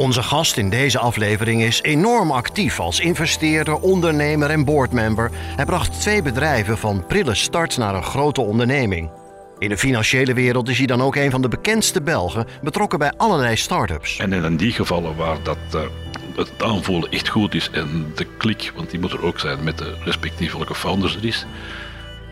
[0.00, 5.30] Onze gast in deze aflevering is enorm actief als investeerder, ondernemer en boardmember.
[5.34, 9.10] Hij bracht twee bedrijven van prille start naar een grote onderneming.
[9.58, 13.12] In de financiële wereld is hij dan ook een van de bekendste Belgen, betrokken bij
[13.16, 14.18] allerlei start-ups.
[14.18, 15.80] En in die gevallen waar dat, uh,
[16.36, 19.78] het aanvoelen echt goed is en de klik, want die moet er ook zijn met
[19.78, 21.46] de respectievelijke founders er is,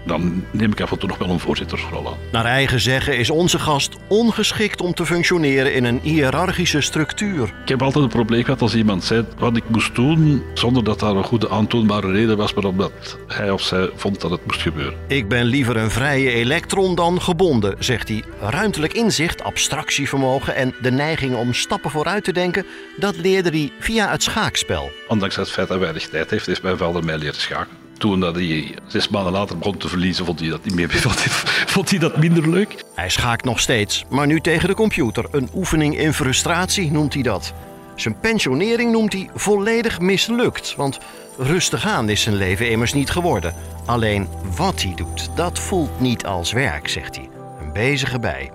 [0.08, 2.16] dan neem ik af en toe nog wel een voorzittersrol aan.
[2.32, 7.54] Naar eigen zeggen is onze gast ongeschikt om te functioneren in een hiërarchische structuur.
[7.62, 11.00] Ik heb altijd een probleem gehad als iemand zei wat ik moest doen, zonder dat
[11.00, 14.62] daar een goede aantoonbare reden was, maar omdat hij of zij vond dat het moest
[14.62, 14.98] gebeuren.
[15.06, 18.24] Ik ben liever een vrije elektron dan gebonden, zegt hij.
[18.40, 24.10] Ruimtelijk inzicht, abstractievermogen en de neiging om stappen vooruit te denken, dat leerde hij via
[24.10, 24.90] het schaakspel.
[25.08, 27.87] Ondanks het feit dat hij weinig tijd heeft, is mijn vader mij leren schaken.
[27.98, 30.90] Toen dat hij zes maanden later begon te verliezen, vond hij dat niet meer.
[31.74, 32.84] Vond hij, dat minder leuk?
[32.94, 35.24] Hij schaakt nog steeds, maar nu tegen de computer.
[35.30, 37.52] Een oefening in frustratie noemt hij dat.
[37.94, 40.98] Zijn pensionering noemt hij volledig mislukt, want
[41.38, 43.54] rustig aan is zijn leven immers niet geworden.
[43.86, 47.28] Alleen wat hij doet, dat voelt niet als werk, zegt hij.
[47.60, 48.50] Een bezige bij.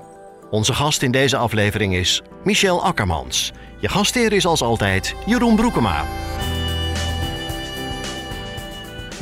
[0.50, 3.52] Onze gast in deze aflevering is Michel Akkermans.
[3.80, 6.06] Je gastheer is als altijd Jeroen Broekema.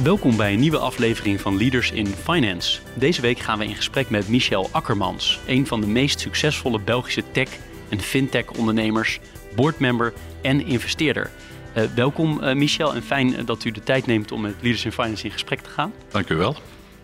[0.04, 2.82] Welkom bij een nieuwe aflevering van Leaders in Finance.
[2.94, 7.24] Deze week gaan we in gesprek met Michel Akkermans, een van de meest succesvolle Belgische
[7.32, 7.58] tech-
[7.90, 9.20] en fintech-ondernemers,
[9.56, 11.32] boardmember en investeerder.
[11.78, 14.92] Uh, welkom uh, Michel en fijn dat u de tijd neemt om met Leaders in
[14.92, 15.94] Finance in gesprek te gaan.
[16.12, 16.56] Dank u wel.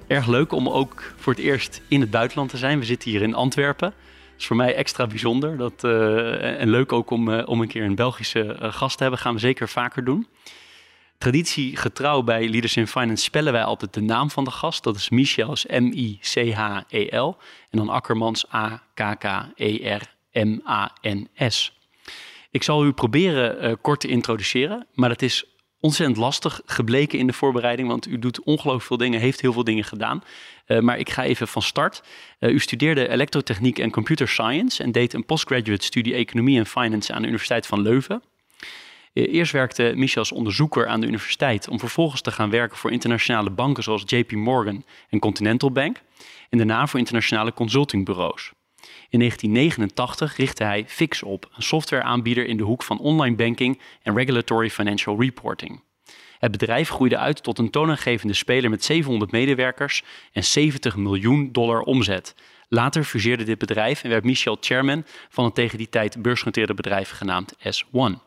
[0.08, 2.80] Erg leuk om ook voor het eerst in het buitenland te zijn.
[2.80, 3.90] We zitten hier in Antwerpen.
[3.90, 7.84] Dat is voor mij extra bijzonder dat, uh, en leuk ook om, om een keer
[7.84, 9.22] een Belgische gast te hebben.
[9.22, 10.28] gaan we zeker vaker doen.
[11.18, 14.84] Traditiegetrouw bij Leaders in Finance spellen wij altijd de naam van de gast.
[14.84, 17.38] Dat is Michel, M-I-C-H-E-L.
[17.70, 19.16] En dan Akkermans, A-K-K-E-R-M-A-N-S.
[22.52, 25.46] Ik zal u proberen uh, kort te introduceren, maar dat is
[25.80, 29.64] ontzettend lastig gebleken in de voorbereiding, want u doet ongelooflijk veel dingen, heeft heel veel
[29.64, 30.24] dingen gedaan.
[30.68, 32.04] Uh, maar ik ga even van start.
[32.40, 37.14] Uh, u studeerde elektrotechniek en computer science en deed een postgraduate studie economie en finance
[37.14, 38.22] aan de Universiteit van Leuven.
[39.26, 43.50] Eerst werkte Michel als onderzoeker aan de universiteit om vervolgens te gaan werken voor internationale
[43.50, 46.02] banken zoals JP Morgan en Continental Bank
[46.50, 48.52] en daarna voor internationale consultingbureaus.
[49.10, 54.16] In 1989 richtte hij Fix op, een softwareaanbieder in de hoek van online banking en
[54.16, 55.82] regulatory financial reporting.
[56.40, 61.82] Het bedrijf groeide uit tot een toonaangevende speler met 700 medewerkers en 70 miljoen dollar
[61.82, 62.36] omzet.
[62.70, 67.10] Later fuseerde dit bedrijf en werd Michel chairman van het tegen die tijd beursgenoteerde bedrijf
[67.10, 68.27] genaamd S1.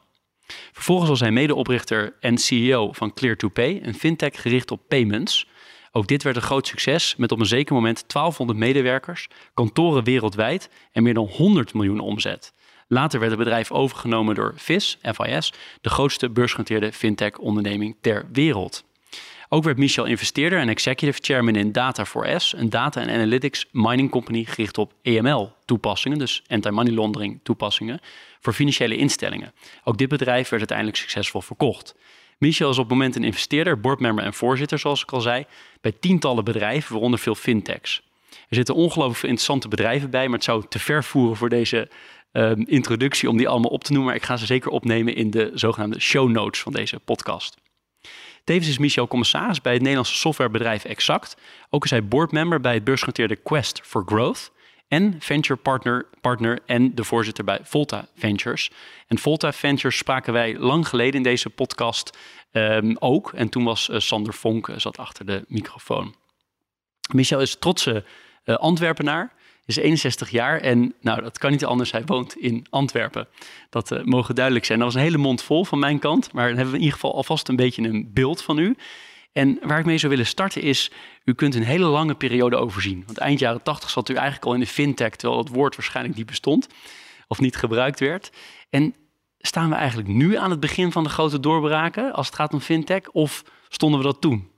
[0.72, 5.48] Vervolgens was hij medeoprichter en CEO van Clear2Pay, een fintech gericht op payments.
[5.92, 10.70] Ook dit werd een groot succes met op een zeker moment 1200 medewerkers, kantoren wereldwijd
[10.92, 12.52] en meer dan 100 miljoen omzet.
[12.88, 18.84] Later werd het bedrijf overgenomen door FIS, FIS, de grootste beursgenoteerde fintech-onderneming ter wereld.
[19.52, 24.44] Ook werd Michel investeerder en executive chairman in Data4S, een data en analytics mining company
[24.44, 28.00] gericht op EML-toepassingen, dus anti-money laundering toepassingen,
[28.40, 29.52] voor financiële instellingen.
[29.84, 31.94] Ook dit bedrijf werd uiteindelijk succesvol verkocht.
[32.38, 35.44] Michel is op het moment een investeerder, boardmember en voorzitter, zoals ik al zei,
[35.80, 38.02] bij tientallen bedrijven, waaronder veel fintechs.
[38.30, 41.88] Er zitten ongelooflijk veel interessante bedrijven bij, maar het zou te ver voeren voor deze
[42.32, 44.10] um, introductie om die allemaal op te noemen.
[44.10, 47.56] Maar ik ga ze zeker opnemen in de zogenaamde show notes van deze podcast.
[48.44, 51.36] Tevens is Michel commissaris bij het Nederlandse softwarebedrijf Exact.
[51.70, 54.52] Ook is hij boardmember bij het beursgenoteerde Quest for Growth
[54.90, 58.70] en venture partner, partner en de voorzitter bij Volta Ventures.
[59.06, 62.18] En Volta Ventures spraken wij lang geleden in deze podcast
[62.52, 63.32] um, ook.
[63.32, 66.14] En toen was uh, Sander Vonk uh, zat achter de microfoon.
[67.12, 68.04] Michel is trotse
[68.44, 69.32] uh, Antwerpenaar,
[69.64, 73.28] is 61 jaar en nou, dat kan niet anders, hij woont in Antwerpen.
[73.68, 74.78] Dat mogen duidelijk zijn.
[74.78, 76.98] Dat was een hele mond vol van mijn kant, maar dan hebben we in ieder
[76.98, 78.76] geval alvast een beetje een beeld van u.
[79.32, 80.90] En waar ik mee zou willen starten is,
[81.24, 83.02] u kunt een hele lange periode overzien.
[83.06, 86.16] Want eind jaren 80 zat u eigenlijk al in de fintech, terwijl het woord waarschijnlijk
[86.16, 86.68] niet bestond
[87.28, 88.30] of niet gebruikt werd.
[88.70, 88.94] En
[89.38, 92.60] staan we eigenlijk nu aan het begin van de grote doorbraken als het gaat om
[92.60, 94.48] fintech, of stonden we dat toen?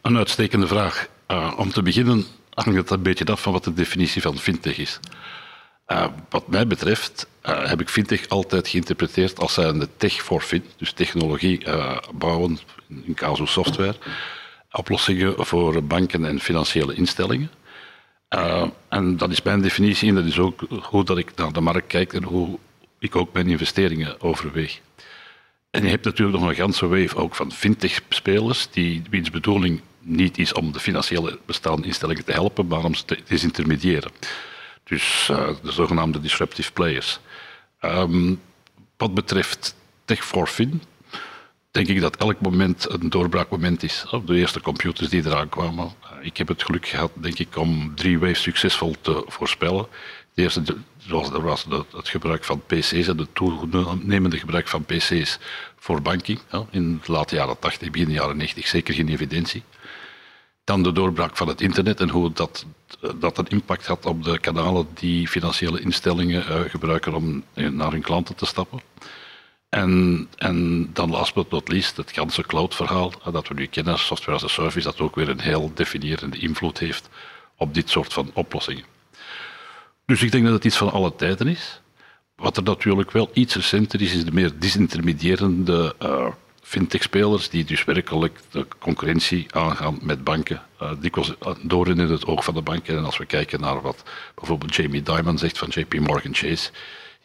[0.00, 1.08] Een uitstekende vraag.
[1.28, 2.24] Uh, om te beginnen
[2.54, 5.00] hangt het een beetje af van wat de definitie van fintech is.
[5.92, 10.64] Uh, wat mij betreft uh, heb ik fintech altijd geïnterpreteerd als zijnde tech for fin,
[10.76, 12.58] dus technologie uh, bouwen,
[12.88, 13.94] in casu software,
[14.70, 17.50] oplossingen voor banken en financiële instellingen.
[18.88, 21.86] en dat is mijn definitie en dat is ook hoe dat ik naar de markt
[21.86, 22.58] kijk en hoe
[22.98, 24.80] ik ook mijn investeringen overweeg.
[25.70, 30.38] En je hebt natuurlijk nog een ganse wave ook van fintech-spelers, die, wiens bedoeling niet
[30.38, 34.10] is om de financiële bestaande instellingen te helpen, maar om ze te disintermediëren.
[34.92, 35.30] Dus
[35.62, 37.20] de zogenaamde disruptive players.
[37.80, 38.40] Um,
[38.96, 39.74] wat betreft
[40.04, 40.82] Tech for Fin,
[41.70, 44.04] denk ik dat elk moment een doorbraakmoment is.
[44.24, 45.92] De eerste computers die eraan kwamen.
[46.20, 49.86] Ik heb het geluk gehad, denk ik, om drie waves succesvol te voorspellen.
[50.34, 50.62] De eerste
[50.98, 55.38] zoals er was het gebruik van PC's en het toenemende gebruik van PC's
[55.76, 56.40] voor banking.
[56.70, 59.62] in de late jaren 80, begin jaren 90 zeker geen evidentie.
[60.64, 62.66] Dan de doorbraak van het internet en hoe dat,
[63.16, 67.90] dat een impact had op de kanalen die financiële instellingen uh, gebruiken om eh, naar
[67.90, 68.80] hun klanten te stappen.
[69.68, 74.36] En, en dan last but not least het ganse cloud-verhaal dat we nu kennen, software
[74.36, 77.08] as a service, dat ook weer een heel definierende invloed heeft
[77.56, 78.84] op dit soort van oplossingen.
[80.06, 81.80] Dus ik denk dat het iets van alle tijden is.
[82.36, 85.94] Wat er natuurlijk wel iets recenter is, is de meer disintermediërende
[86.62, 90.62] fintech-spelers die dus werkelijk de concurrentie aangaan met banken.
[90.82, 91.32] Uh, dikwijls
[91.62, 92.96] door in het oog van de banken.
[92.96, 94.02] En als we kijken naar wat
[94.34, 96.70] bijvoorbeeld Jamie Dimon zegt van JP Morgan Chase,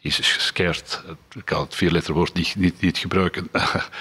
[0.00, 1.02] is scared,
[1.34, 3.48] ik kan het vierletterwoord niet, niet, niet gebruiken,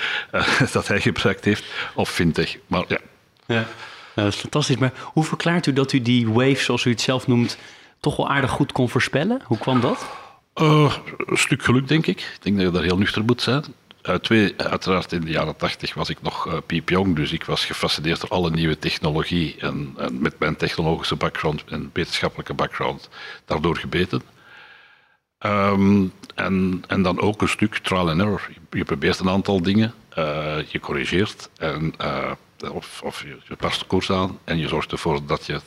[0.74, 1.63] dat hij gebruikt heeft,
[1.95, 2.57] of fintech.
[2.68, 2.98] Maar ja.
[3.45, 3.68] ja.
[4.13, 4.78] dat is fantastisch.
[4.78, 7.57] Maar hoe verklaart u dat u die wave, zoals u het zelf noemt,
[8.00, 9.42] toch wel aardig goed kon voorspellen?
[9.44, 10.06] Hoe kwam dat?
[10.56, 10.94] Uh,
[11.25, 12.19] een stuk geluk, denk ik.
[12.19, 13.63] Ik denk dat je daar heel nuchter moet zijn.
[14.07, 17.65] Uh, twee, uiteraard in de jaren tachtig was ik nog uh, piepjong, dus ik was
[17.65, 23.09] gefascineerd door alle nieuwe technologie en, en, met mijn technologische background en wetenschappelijke background
[23.45, 24.21] daardoor gebeten.
[25.39, 28.50] Um, en, en dan ook een stuk trial and error.
[28.71, 31.94] Je, probeert een aantal dingen, uh, je corrigeert en
[32.71, 35.62] of, of je, je past de koers aan en je zorgt ervoor dat je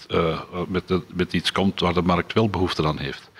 [0.68, 3.30] met, met, iets komt waar de markt wel behoefte aan heeft.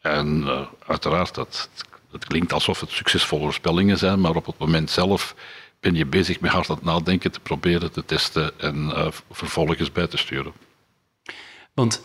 [0.00, 0.44] En
[0.86, 1.68] uiteraard, dat,
[2.12, 5.34] het klinkt alsof het succesvolle voorspellingen zijn, maar op het moment zelf
[5.80, 9.92] ben je bezig met hard aan het nadenken, te proberen te testen en uh, vervolgens
[9.92, 10.52] bij te sturen.
[11.74, 12.02] Want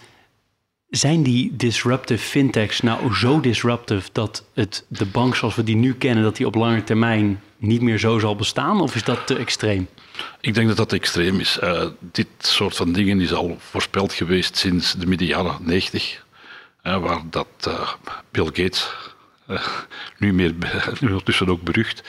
[0.89, 5.93] zijn die disruptive fintechs nou zo disruptive dat het, de bank zoals we die nu
[5.93, 8.81] kennen, dat die op lange termijn niet meer zo zal bestaan?
[8.81, 9.87] Of is dat te extreem?
[10.41, 11.59] Ik denk dat dat extreem is.
[11.63, 16.25] Uh, dit soort van dingen is al voorspeld geweest sinds de midden jaren 90,
[16.83, 17.69] uh, waar dat
[18.31, 18.89] Bill Gates,
[20.17, 20.53] nu, meer,
[20.99, 22.03] nu ondertussen ook berucht,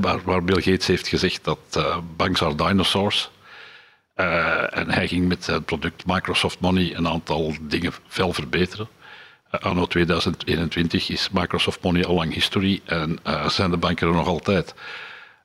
[0.00, 1.84] maar waar Bill Gates heeft gezegd dat
[2.16, 3.30] banks are dinosaurs.
[4.14, 8.88] en hij ging met het product Microsoft Money een aantal dingen fel verbeteren.
[9.50, 14.74] anno 2021 is Microsoft Money al lang history en zijn de banken er nog altijd.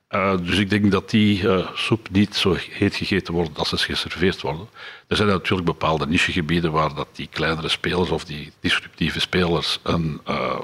[0.10, 3.78] Uh, dus ik denk dat die uh, soep niet zo heet gegeten wordt als ze
[3.78, 4.70] geserveerd worden.
[5.08, 10.22] Er zijn natuurlijk bepaalde nichegebieden waar dat die kleinere spelers of die disruptieve spelers een
[10.30, 10.60] uh,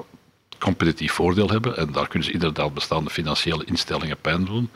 [0.66, 1.78] competitief voordeel hebben.
[1.78, 4.70] En daar kunnen ze inderdaad bestaande financiële instellingen pijn doen.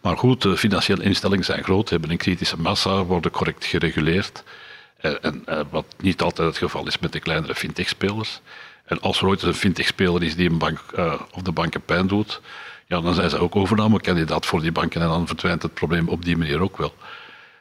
[0.00, 4.42] Maar goed, de financiële instellingen zijn groot, hebben een kritische massa, worden correct gereguleerd.
[5.00, 8.40] En, wat niet altijd het geval is met de kleinere fintech-spelers.
[8.84, 10.80] En als er ooit een fintech-speler is die een bank
[11.34, 12.40] of de banken pijn doet,
[12.86, 16.24] ja, dan zijn ze ook overnamekandidaat voor die banken en dan verdwijnt het probleem op
[16.24, 16.94] die manier ook wel.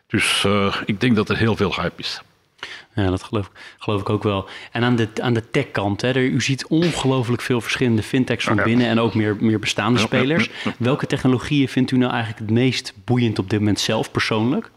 [0.07, 0.45] Dus
[0.85, 2.21] ik denk dat er heel veel hype is.
[2.95, 4.49] Ja, dat geloof, geloof ik ook wel.
[4.71, 8.87] En aan de, aan de tech-kant, hè, u ziet ongelooflijk veel verschillende fintechs van binnen
[8.87, 10.49] en ook meer, meer bestaande spelers.
[10.77, 14.69] Welke technologieën vindt u nou eigenlijk het meest boeiend op dit moment zelf persoonlijk?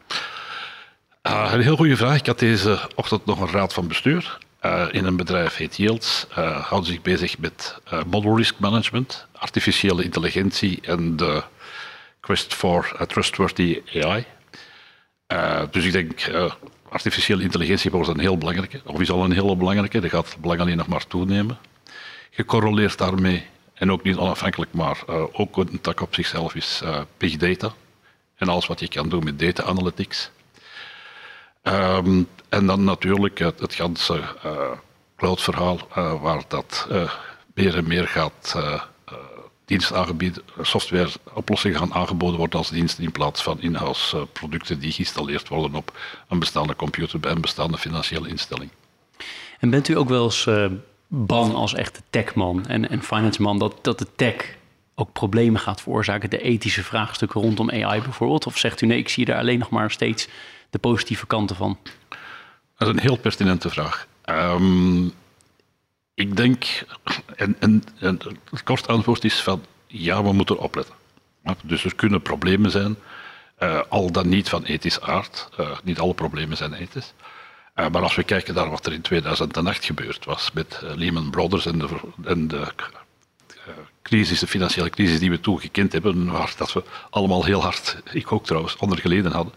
[1.22, 2.18] Uh, een heel goede vraag.
[2.18, 4.38] Ik had deze ochtend nog een raad van bestuur.
[4.64, 6.26] Uh, in een bedrijf heet Yields.
[6.30, 11.42] Uh, houden zich bezig met uh, model risk management, artificiële intelligentie en de
[12.20, 14.24] quest for trustworthy AI.
[15.70, 16.30] dus ik denk,
[16.94, 20.60] artificiële intelligentie wordt een heel belangrijke, of is al een hele belangrijke, dat gaat belang
[20.60, 21.58] alleen nog maar toenemen.
[22.30, 26.82] Gecorreleerd daarmee, en ook niet onafhankelijk, maar ook een tak op zichzelf is
[27.16, 27.72] big data.
[28.36, 30.30] En alles wat je kan doen met data analytics.
[31.62, 34.70] Um, en dan natuurlijk het, het ganse uh,
[35.16, 35.78] cloud-verhaal,
[36.20, 36.88] waar dat
[37.54, 38.56] meer en meer gaat
[39.64, 45.48] dienst aangebieden, softwareoplossingen gaan aangeboden worden als dienst in plaats van in-house producten die geïnstalleerd
[45.48, 48.70] worden op een bestaande computer bij een bestaande financiële instelling.
[49.60, 50.48] En bent u ook wel eens
[51.08, 54.56] bang als echte techman en, en finance man dat, dat de tech
[54.94, 58.46] ook problemen gaat veroorzaken, de ethische vraagstukken rondom AI bijvoorbeeld?
[58.46, 60.28] Of zegt u nee, ik zie daar alleen nog maar steeds
[60.70, 61.78] de positieve kanten van?
[62.78, 64.06] Dat is een heel pertinente vraag.
[64.24, 65.12] Um,
[66.14, 66.84] Ik denk,
[67.36, 67.82] en, en,
[68.50, 70.94] het kort antwoord is van ja, we moeten opletten.
[71.62, 72.96] Dus er kunnen problemen zijn,
[73.62, 75.48] uh, al dan niet van ethisch aard.
[75.60, 77.12] Uh, niet alle problemen zijn ethisch.
[77.76, 81.66] Uh, maar als we kijken naar wat er in 2008 gebeurd was met Lehman Brothers
[81.66, 81.88] en de,
[82.24, 82.66] en de
[84.02, 87.96] crisis, de financiële crisis die we toen gekend hebben, waar dat we allemaal heel hard,
[88.12, 89.54] ik ook trouwens, onder geleden hadden.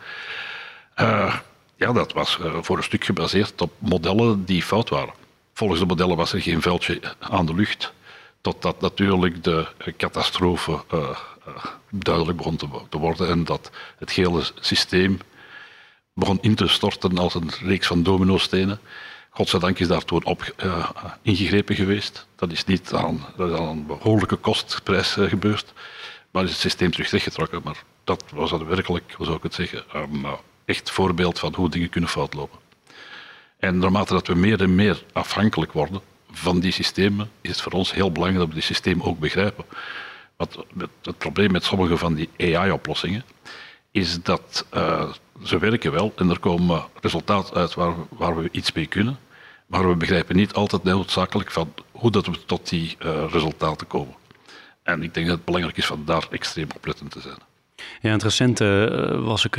[1.75, 5.13] ja, dat was voor een stuk gebaseerd op modellen die fout waren.
[5.57, 7.93] Volgens de modellen was er geen vuiltje aan de lucht,
[8.41, 11.17] totdat natuurlijk de catastrofe uh,
[11.89, 12.55] duidelijk begon
[12.89, 15.19] te, worden en dat het hele systeem
[16.13, 18.79] begon in te storten als een reeks van dominostenen.
[19.29, 20.89] Godzijdank is daar toen op uh,
[21.21, 22.27] ingegrepen geweest.
[22.35, 25.73] Dat is niet aan, dat is een behoorlijke kostprijs gebeurd,
[26.31, 27.61] maar is het systeem terug weggetrokken.
[27.63, 30.25] Maar dat was dan werkelijk, hoe zou ik het zeggen, um,
[30.65, 32.66] echt voorbeeld van hoe dingen kunnen fout lopen.
[33.57, 37.71] En naarmate dat we meer en meer afhankelijk worden van die systemen, is het voor
[37.71, 39.65] ons heel belangrijk dat we die systemen ook begrijpen.
[40.35, 40.65] Wat,
[41.01, 43.23] het probleem met sommige van die AI-oplossingen
[43.91, 45.11] is dat uh,
[45.43, 49.17] ze werken wel en er komen resultaten uit waar, waar, we iets mee kunnen,
[49.67, 54.15] maar we begrijpen niet altijd noodzakelijk van hoe dat we tot die uh, resultaten komen.
[54.83, 57.37] En ik denk dat het belangrijk is om daar extreem oplettend te zijn.
[57.75, 59.57] Ja, in het recente uh, was ik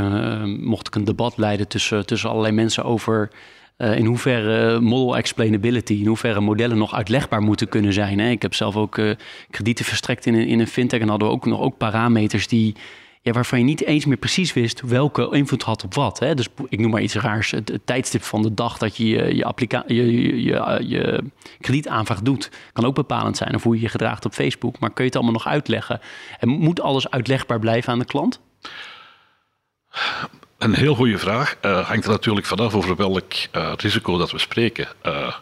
[0.60, 3.30] mocht ik een debat leiden tussen, tussen allerlei mensen over
[3.78, 8.18] uh, in hoeverre model explainability, in hoeverre modellen nog uitlegbaar moeten kunnen zijn.
[8.18, 8.30] Hè?
[8.30, 9.14] Ik heb zelf ook uh,
[9.50, 12.74] kredieten verstrekt in in een fintech en hadden we ook nog ook parameters die,
[13.22, 16.18] ja, waarvan je niet eens meer precies wist welke invloed had op wat.
[16.18, 16.34] Hè?
[16.34, 19.44] Dus ik noem maar iets raars, het, tijdstip van de dag dat je je, je,
[19.86, 21.24] je, je, je,
[21.60, 23.54] kredietaanvraag doet, kan ook bepalend zijn.
[23.54, 24.78] Of hoe je je gedraagt op Facebook.
[24.78, 26.00] Maar kun je het allemaal nog uitleggen?
[26.38, 28.40] En moet alles uitlegbaar blijven aan de klant?
[30.58, 31.56] Een heel goede vraag.
[31.62, 34.88] Uh, hangt er natuurlijk vanaf over welk uh, risico dat we spreken.
[35.06, 35.34] Uh,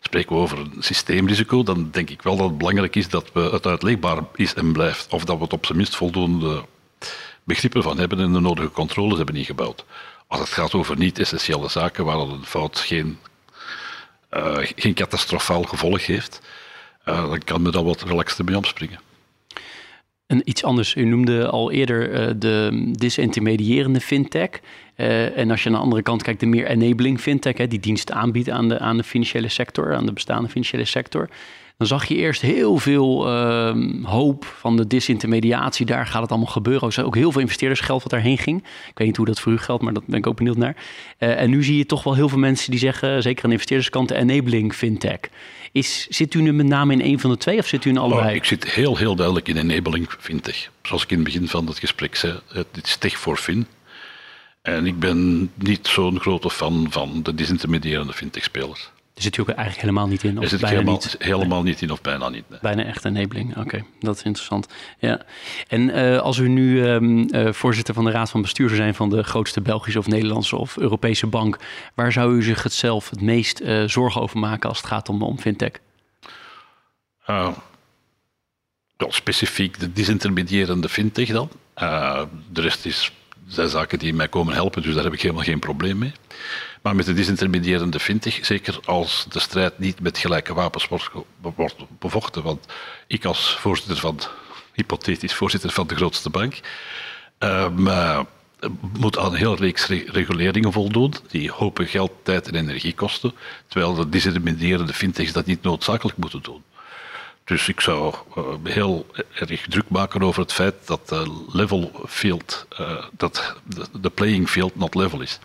[0.00, 3.40] spreken we over een systeemrisico, dan denk ik wel dat het belangrijk is dat we
[3.40, 5.12] het uitlegbaar is en blijft.
[5.12, 6.64] Of dat we het op zijn minst voldoende
[7.44, 9.84] begrippen van hebben en de nodige controles hebben ingebouwd.
[10.26, 13.18] Als het gaat over niet-essentiële zaken waar een fout geen,
[14.76, 16.40] geen catastrofaal gevolg heeft,
[17.04, 19.00] dan kan men daar wat relaxter mee omspringen.
[20.44, 24.50] Iets anders, u noemde al eerder uh, de disintermediërende fintech.
[24.96, 27.80] Uh, en als je aan de andere kant kijkt, de meer enabling fintech, hè, die
[27.80, 31.28] diensten aanbiedt aan de, aan de financiële sector, aan de bestaande financiële sector.
[31.76, 35.86] Dan zag je eerst heel veel uh, hoop van de disintermediatie.
[35.86, 36.90] Daar gaat het allemaal gebeuren.
[36.90, 38.58] Er ook heel veel investeerdersgeld wat daarheen ging.
[38.62, 40.76] Ik weet niet hoe dat voor u geldt, maar dat ben ik ook benieuwd naar.
[41.18, 43.54] Uh, en nu zie je toch wel heel veel mensen die zeggen, zeker aan de
[43.54, 45.18] investeerderskant, de enabling fintech.
[45.72, 47.98] Is, zit u nu met name in een van de twee of zit u in
[47.98, 48.28] allebei?
[48.28, 50.70] Oh, ik zit heel, heel duidelijk in enabling fintech.
[50.82, 53.66] Zoals ik in het begin van het gesprek zei, het is tech voor fin.
[54.62, 58.90] En ik ben niet zo'n grote fan van de disintermediërende fintech-spelers.
[59.14, 60.38] Daar zit u ook eigenlijk helemaal niet in?
[60.38, 61.16] Of zit bijna helemaal, niet?
[61.18, 62.44] helemaal niet in of bijna niet.
[62.60, 63.84] Bijna echt enabling, oké.
[64.00, 64.66] Dat is interessant.
[64.98, 65.22] Ja.
[65.68, 68.94] En uh, als u nu um, uh, voorzitter van de Raad van Bestuur zou zijn
[68.94, 71.58] van de grootste Belgische of Nederlandse of Europese bank,
[71.94, 75.08] waar zou u zich het zelf het meest uh, zorgen over maken als het gaat
[75.08, 75.72] om, om fintech?
[79.08, 81.48] specifiek de disintermediërende fintech dan.
[82.52, 83.12] de rest is,
[83.46, 86.12] zijn zaken die mij komen helpen, dus daar heb ik helemaal geen probleem mee.
[86.84, 91.10] Maar met de disintermediërende fintech, zeker als de strijd niet met gelijke wapens wordt,
[91.98, 92.42] bevochten.
[92.42, 92.66] Want
[93.06, 94.20] ik als voorzitter van,
[94.72, 96.60] hypothetisch voorzitter van de grootste bank,
[97.38, 98.20] uh,
[98.98, 103.34] moet aan een hele reeks reguleringen voldoen, die hopen geld, tijd en energie kosten,
[103.66, 106.62] terwijl de disintermediërende fintechs dat niet noodzakelijk moeten doen.
[107.44, 112.66] Dus ik zou uh, heel erg druk maken over het feit dat de level field,
[113.10, 113.54] dat
[114.00, 115.38] de playing field not level is.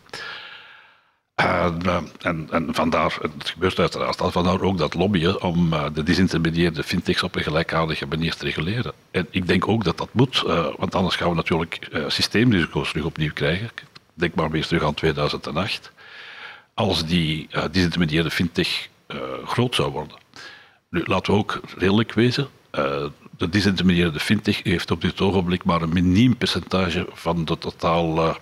[1.39, 6.83] Uh, en, en, vandaar, het gebeurt uiteraard, vandaar ook dat lobbyen om uh, de disintermedieerde
[6.83, 8.93] fintechs op een gelijkaardige manier te reguleren.
[9.11, 13.05] En ik denk ook dat dat moet, uh, want anders gaan we natuurlijk systeemrisico's terug
[13.05, 13.69] opnieuw krijgen.
[14.13, 15.91] Denk maar weer terug aan 2008.
[16.73, 18.89] Als die disintermedieerde fintech
[19.45, 20.17] groot zou worden.
[20.89, 22.47] Nu, laten we ook redelijk wezen.
[23.37, 28.37] de disintermedieerde fintech heeft op dit ogenblik maar een miniem percentage van de totaal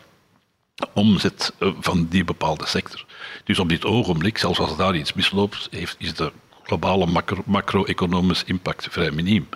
[0.93, 3.05] omzet eh, van die bepaalde sector.
[3.43, 6.31] Dus op dit ogenblik, zelfs als daar iets misloopt, heeft, is de
[6.63, 9.50] globale macro-economische impact vrij miniem.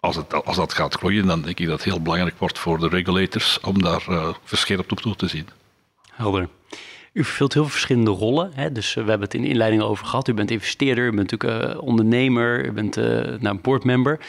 [0.00, 2.78] Als, het, als dat gaat groeien, dan denk ik dat het heel belangrijk wordt voor
[2.78, 5.48] de regulators om daar uh, verscherpt op toe te zien.
[6.12, 6.48] Helder.
[7.12, 8.50] U vervult heel veel verschillende rollen.
[8.54, 8.72] Hè?
[8.72, 10.28] Dus uh, we hebben het in de inleiding over gehad.
[10.28, 12.96] U bent investeerder, u bent natuurlijk uh, ondernemer, u bent
[13.40, 14.20] nou, boardmember.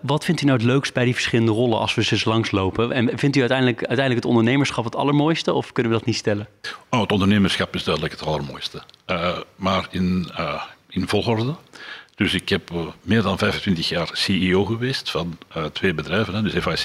[0.00, 2.92] Wat vindt u nou het leukst bij die verschillende rollen als we ze langslopen?
[2.92, 6.48] En vindt u uiteindelijk, uiteindelijk het ondernemerschap het allermooiste of kunnen we dat niet stellen?
[6.90, 8.82] Oh, het ondernemerschap is duidelijk het allermooiste.
[9.06, 11.54] Uh, maar in, uh, in volgorde.
[12.14, 12.70] Dus ik heb
[13.02, 15.38] meer dan 25 jaar CEO geweest van
[15.72, 16.34] twee bedrijven.
[16.34, 16.76] Hè, dus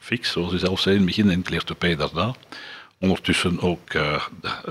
[0.00, 2.34] FIX, zoals u zelf zei in het begin, en Clear2Pay daarna.
[2.98, 3.94] Ondertussen ook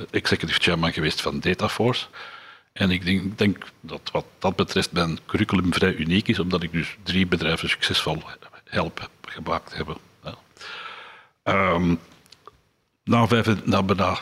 [0.09, 2.05] executive chairman geweest van Dataforce.
[2.73, 6.71] En ik denk, denk, dat wat dat betreft mijn curriculum vrij uniek is, omdat ik
[6.71, 8.23] dus drie bedrijven succesvol
[8.63, 9.97] help gemaakt hebben.
[11.43, 11.99] Um,
[13.03, 13.27] na,
[13.65, 14.17] na,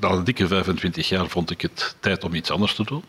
[0.00, 3.04] een dikke 25 jaar vond ik het tijd om iets anders te doen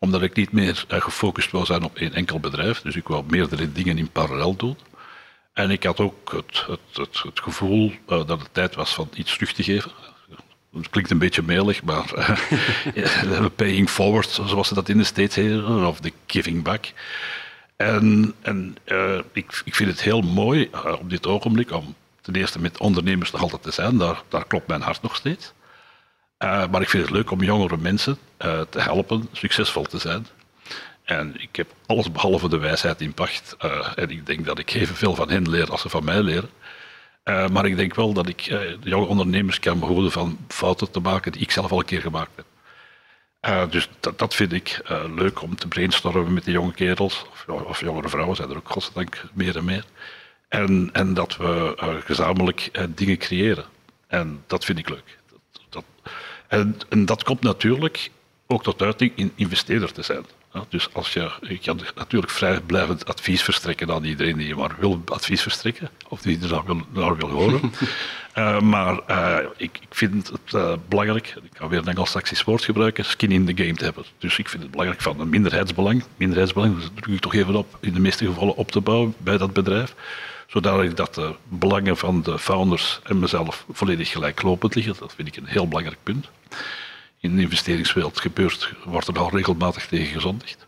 [0.00, 2.80] omdat ik niet meer uh, gefocust wou zijn op één enkel bedrijf.
[2.80, 4.76] Dus ik wou meerdere dingen in parallel doen.
[5.52, 9.32] En ik had ook het, het, het, gevoel uh, dat het tijd was van iets
[9.32, 9.90] terug te geven.
[10.72, 12.12] Het klinkt een beetje melig, maar
[12.94, 16.92] uh, paying forward, zoals ze dat in de States heten, of the giving back.
[17.76, 22.34] En, en uh, ik, ik, vind het heel mooi uh, op dit ogenblik om ten
[22.34, 23.96] eerste met ondernemers nog altijd te zijn.
[23.98, 25.52] Daar, daar klopt mijn hart nog steeds.
[26.38, 30.26] Maar ik vind het leuk om jongere mensen te helpen succesvol te zijn.
[31.04, 33.56] En ik heb alles behalve de wijsheid in pacht.
[33.94, 36.50] en ik denk dat ik evenveel van hen leer als ze van mij leren.
[37.24, 38.40] Maar ik denk wel dat ik
[38.82, 42.30] jonge ondernemers kan behoeden van fouten te maken die ik zelf al een keer gemaakt
[42.36, 42.44] heb.
[43.46, 44.82] Uh, dus dat, dat, vind ik
[45.14, 48.70] leuk om te brainstormen met de jonge kerels, of, of jongere vrouwen zijn er ook
[48.70, 49.84] godzijdank meer en meer.
[50.48, 51.74] En, en dat we
[52.04, 53.64] gezamenlijk dingen creëren.
[54.06, 55.18] En dat vind ik leuk.
[55.68, 55.84] Dat,
[56.48, 58.10] en, en, dat komt natuurlijk
[58.46, 60.24] ook tot uiting in investeerder te zijn.
[60.52, 64.76] Ja, dus als je, je kan natuurlijk vrijblijvend advies verstrekken aan iedereen die je maar
[64.78, 67.72] wil advies verstrekken, of die er naar wil, naar wil horen.
[68.36, 72.64] uh, maar uh, ik, ik, vind het uh, belangrijk, ik ga weer een Engels-Saxisch woord
[72.64, 74.04] gebruiken, skin in the game te hebben.
[74.18, 77.78] Dus ik vind het belangrijk van een minderheidsbelang, minderheidsbelang, dus druk ik toch even op,
[77.80, 79.94] in de meeste gevallen op te bouwen bij dat bedrijf,
[80.46, 84.94] zodat ik dat de belangen van de founders en mezelf volledig gelijklopend liggen.
[84.98, 86.28] Dat vind ik een heel belangrijk punt
[87.20, 90.66] in de investeringswereld gebeurt, wordt er al regelmatig tegen gezondigd.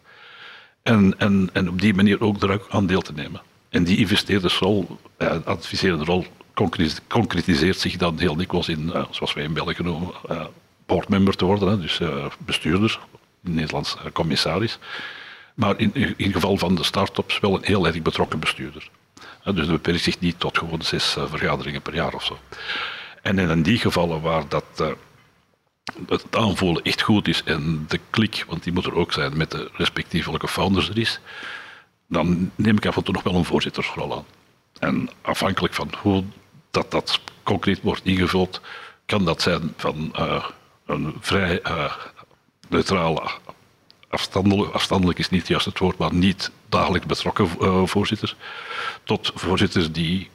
[0.82, 3.42] En, en, en op die manier ook er aan deel te nemen.
[3.68, 6.26] En die investeerdersrol, eh, adviserende rol,
[7.08, 10.44] concretiseert zich dan heel dikwijls in, eh, zoals wij in België noemen, eh,
[10.86, 12.98] boardmember te worden, dus uh, bestuurder,
[13.42, 14.78] het Nederlands uh, commissaris.
[15.54, 18.88] Maar in, in geval van de start-ups wel een heel erg betrokken bestuurder.
[19.44, 22.38] dus dat beperkt zich niet tot gewoon zes vergaderingen per jaar of zo.
[23.22, 24.96] En in die gevallen waar dat
[26.08, 29.50] het aanvoelen echt goed is en de klik, want die moet er ook zijn met
[29.50, 31.20] de respectievelijke founders er is,
[32.08, 34.24] dan neem ik af en toe nog wel een voorzittersrol aan.
[34.78, 36.24] En afhankelijk van hoe
[36.70, 38.60] dat, dat concreet wordt ingevuld,
[39.06, 40.44] kan dat zijn van uh,
[40.86, 41.92] een vrij uh,
[42.68, 43.30] neutrale,
[44.08, 48.36] afstandelijk, afstandelijk is niet juist het woord, maar niet dagelijks betrokken uh, voorzitter,
[49.04, 50.30] tot voorzitters die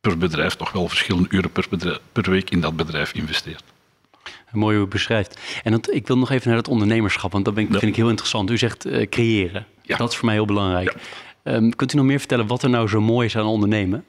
[0.00, 3.73] per bedrijf toch wel verschillende uren per, per week in dat bedrijf investeert.
[4.54, 5.38] Mooi hoe u beschrijft.
[5.62, 8.08] En dat, ik wil nog even naar het ondernemerschap, want dat, ben, vind ik heel
[8.08, 8.50] interessant.
[8.50, 9.66] U zegt uh, creëren.
[9.82, 9.96] Ja.
[9.96, 10.96] Dat is voor mij heel belangrijk.
[11.44, 11.52] Ja.
[11.52, 14.04] Um, kunt u nog meer vertellen wat er nou zo mooi is aan ondernemen?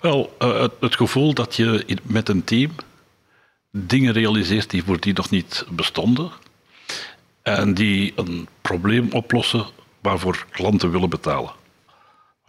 [0.00, 2.70] Wel, uh, het, het, gevoel dat je met een team
[3.70, 6.30] dingen realiseert die voor die nog niet bestonden.
[7.42, 9.66] En die een probleem oplossen
[10.00, 11.50] waarvoor klanten willen betalen.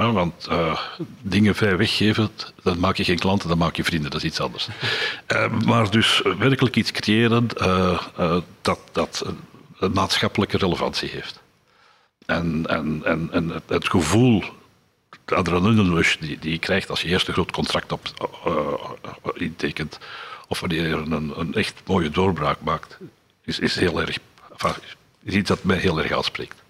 [0.02, 0.80] Ja, want uh,
[1.22, 2.30] dingen vrij weggeven,
[2.64, 4.68] dan maak je geen klanten, dan maak je vrienden, dat is iets anders.
[5.28, 9.26] Uh, maar dus werkelijk iets creëren uh, dat, dat
[9.80, 11.40] een maatschappelijke relevantie heeft.
[12.26, 14.44] En, en, en, en het, gevoel,
[15.26, 18.08] de adrenaline rush die, die je krijgt als je eerst een groot contract op,
[19.34, 20.00] intekent,
[20.48, 22.98] of wanneer je een, een echt mooie doorbraak maakt,
[23.46, 24.18] is, is heel erg,
[25.24, 26.61] is iets dat mij heel erg aanspreekt.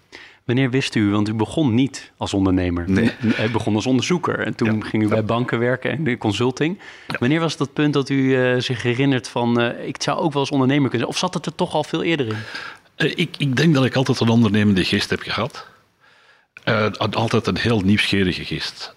[0.44, 2.90] Wanneer wist u, want u begon niet als ondernemer.
[2.90, 3.12] Nee.
[3.40, 6.78] U begon als onderzoeker en toen ging u bij banken werken en de consulting.
[7.18, 10.40] Wanneer was dat punt dat u uh, zich herinnert van, uh, ik zou ook wel
[10.40, 12.36] als ondernemer kunnen Of zat het er toch al veel eerder in?
[12.96, 15.66] Uh, ik, ik, denk dat ik altijd een ondernemende geest heb gehad.
[17.10, 18.94] altijd een heel nieuwsgierige geest.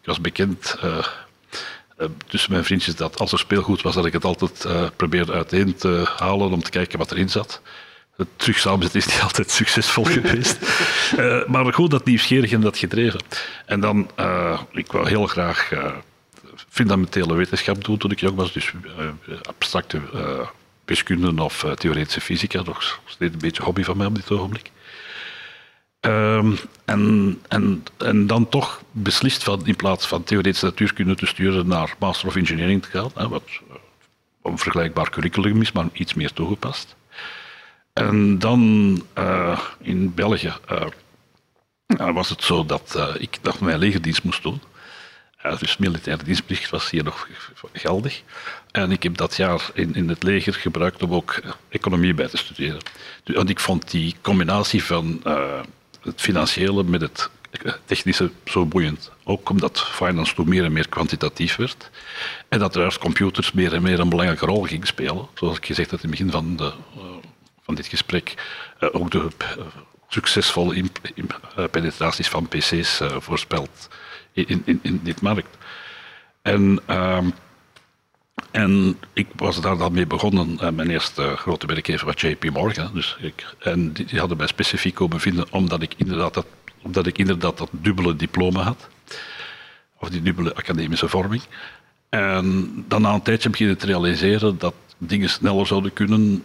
[0.00, 0.76] ik was bekend
[2.26, 6.12] tussen mijn vriendjes dat als er speelgoed was, dat ik het altijd probeerde uiteen te
[6.16, 7.60] halen om te kijken wat erin zat
[8.16, 10.58] het terug samenzetten is niet altijd succesvol geweest.
[11.18, 13.20] uh, maar goed, dat nieuwsgierig en dat gedreven.
[13.66, 15.92] En dan, uh, ik wou heel graag uh,
[16.68, 18.52] fundamentele wetenschap doen toen ik jong was.
[18.52, 18.72] Dus
[19.42, 20.00] abstracte
[20.84, 22.62] wiskunde of theoretische fysica.
[22.62, 24.70] Nog steeds een beetje hobby van mij op dit ogenblik.
[26.00, 31.66] Um, en, en, en dan toch beslist van in plaats van theoretische natuurkunde te sturen
[31.66, 33.10] naar Master of Engineering te gaan.
[33.14, 33.42] Hè, wat
[34.42, 36.96] een vergelijkbaar curriculum is, maar iets meer toegepast.
[37.94, 44.22] En dan uh, in België uh, was het zo dat uh, ik nog mijn legerdienst
[44.22, 44.60] moest doen.
[45.58, 47.28] dus militaire dienstplicht was hier nog
[47.72, 48.22] geldig.
[48.70, 52.36] En ik heb dat jaar in, in het leger gebruikt om ook economie bij te
[52.36, 52.80] studeren.
[53.24, 55.20] En ik vond die combinatie van
[56.00, 57.30] het financiële met het
[57.84, 59.10] technische zo boeiend.
[59.24, 61.90] Ook omdat finance toen meer en meer kwantitatief werd.
[62.48, 65.28] En dat er computers meer en meer een belangrijke rol gingen spelen.
[65.34, 66.72] Zoals ik gezegd had in het begin van, de,
[67.64, 68.34] van dit gesprek.
[68.80, 69.64] Uh, ook de uh,
[70.08, 70.84] succesvolle
[71.70, 73.88] penetraties van PC's voorspeld
[74.32, 75.56] in, in, in dit markt.
[76.42, 77.30] En, ehm,
[78.50, 80.74] en ik was daar dan mee begonnen.
[80.74, 82.90] mijn eerste grote werkgever was JP Morgan.
[82.94, 86.46] Dus ik, en die, hadden mij specifiek komen vinden omdat ik inderdaad dat
[86.82, 88.88] omdat ik inderdaad dat dubbele diploma had.
[89.98, 91.42] Of die dubbele academische vorming.
[92.08, 96.44] En dan na een tijdje beginnen te realiseren dat dingen sneller zouden kunnen,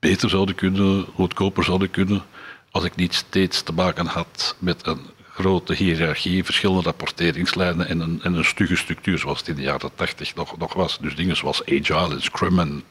[0.00, 2.22] beter zouden kunnen, goedkoper zouden kunnen,
[2.70, 5.00] als ik niet steeds te maken had met een
[5.32, 9.90] grote hiërarchie, verschillende rapporteringslijnen en een, en een stugge structuur zoals het in de jaren
[9.94, 10.98] tachtig nog, nog was.
[11.00, 12.82] Dus dingen zoals Agile en Scrum en,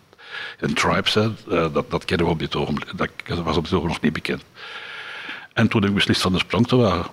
[0.59, 3.93] en Tribes, uh, dat, dat kennen we op dit ogenblik, dat was op dit ogenblik
[3.93, 4.43] nog niet bekend.
[5.53, 7.11] En toen ik beslist van de sprong te wagen,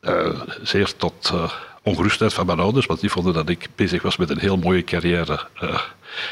[0.00, 4.16] uh, zeer tot uh, ongerustheid van mijn ouders, want die vonden dat ik bezig was
[4.16, 5.46] met een heel mooie carrière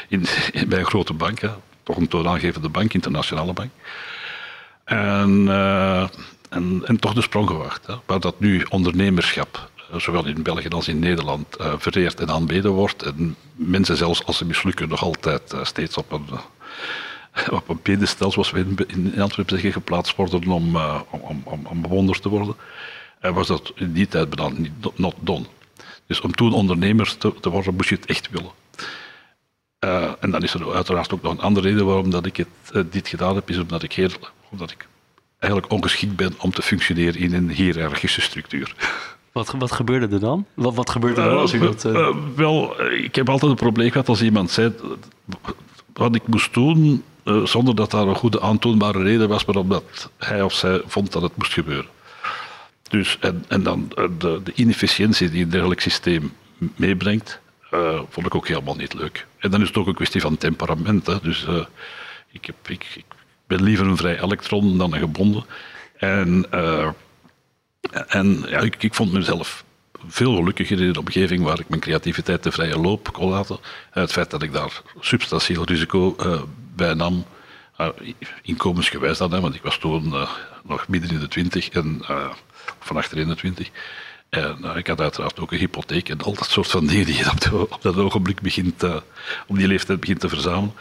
[0.07, 1.49] in, in, bij een grote bank, hè,
[1.85, 3.69] toch een toonaangevende bank, internationale bank.
[4.83, 5.47] En,
[6.49, 7.87] en, en, toch de sprong gewacht.
[7.87, 13.03] Hè, waar dat nu ondernemerschap, zowel in België als in Nederland, vereerd en aanbeden wordt.
[13.03, 16.25] En mensen zelfs als ze mislukken nog altijd steeds op een
[17.51, 21.81] op een pedestal, zoals we in, Antwerpen zeggen, geplaatst worden om, uh, om, om, om,
[21.81, 22.55] bewonderd te worden,
[23.21, 25.45] uh, was dat in die tijd bijna niet not done.
[26.07, 28.51] Dus om toen ondernemer te, te worden, moest je het echt willen.
[29.85, 32.91] Uh, en dan is er uiteraard ook nog een andere reden waarom dat ik het,
[32.91, 34.09] dit gedaan heb, is omdat ik, heel,
[34.49, 34.87] omdat ik
[35.39, 38.75] eigenlijk ongeschikt ben om te functioneren in een hiërarchische structuur.
[39.31, 40.45] Wat, wat gebeurde er dan?
[40.53, 41.83] Wat, wat gebeurde er dan als u dat...
[42.35, 44.73] wel, ik heb altijd een probleem gehad als iemand zei
[45.93, 47.03] wat ik moest doen,
[47.43, 51.21] zonder dat daar een goede aantoonbare reden was waarom dat hij of zij vond dat
[51.21, 51.89] het moest gebeuren.
[52.89, 56.33] Dus, en, en dan de, de, inefficiëntie die een dergelijk systeem
[56.75, 57.39] meebrengt,
[57.75, 59.25] uh, vond ik ook helemaal niet leuk.
[59.37, 61.07] En dan is het ook een kwestie van temperament.
[61.07, 61.19] Hè.
[61.21, 61.45] Dus
[62.31, 63.05] ik, heb, ik, ik,
[63.47, 65.45] ben liever een vrij elektron dan een gebonden.
[65.97, 66.45] En,
[68.07, 69.63] en ja, ik, ik vond mezelf
[70.07, 73.59] veel gelukkiger in een omgeving waar ik mijn creativiteit de vrije loop kon laten.
[73.91, 76.15] Het feit dat ik daar substantieel risico
[76.75, 77.25] bij nam,
[78.41, 80.15] inkomensgewijs dan, hè, want ik was toen
[80.63, 82.01] nog midden in de twintig en
[82.79, 83.69] van achter de twintig.
[84.35, 87.31] En ik had uiteraard ook een hypotheek en al dat soort van dingen die je
[87.51, 88.83] op, op dat ogenblik begint,
[89.47, 90.73] op die leeftijd begint te verzamelen.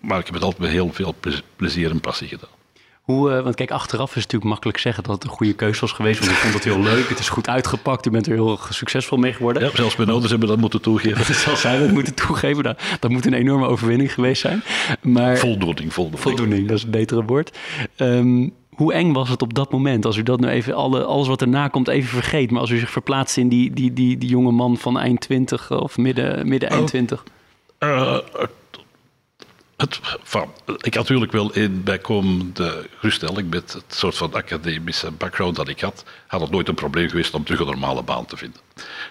[0.00, 1.14] maar ik heb het altijd met heel veel
[1.56, 2.56] plezier en passie gedaan.
[3.08, 5.92] Hoe, want kijk, achteraf is het natuurlijk makkelijk zeggen dat het een goede keuze was
[5.92, 6.18] geweest.
[6.18, 9.18] Want ik vond het heel leuk, het is goed uitgepakt, u bent er heel succesvol
[9.18, 9.62] mee geworden.
[9.62, 11.34] Ja, zelfs mijn ouders hebben dat moeten toegeven.
[11.44, 14.62] zelfs zij het moeten toegeven, dat, dat moet een enorme overwinning geweest zijn.
[15.02, 16.22] Maar, voldoening, voldoening.
[16.22, 17.58] Voldoening, dat is een betere woord.
[17.96, 20.04] Um, hoe eng was het op dat moment?
[20.04, 22.50] Als u dat nu even, alle, alles wat erna komt, even vergeet.
[22.50, 25.70] Maar als u zich verplaatst in die, die, die, die jonge man van eind 20
[25.70, 27.24] of midden, midden eind 20.
[27.78, 28.18] Uh,
[29.76, 35.56] het, van, ik had natuurlijk wel een bijkomende geruststelling met het soort van academische background
[35.56, 38.36] dat ik had, had het nooit een probleem geweest om terug een normale baan te
[38.36, 38.60] vinden.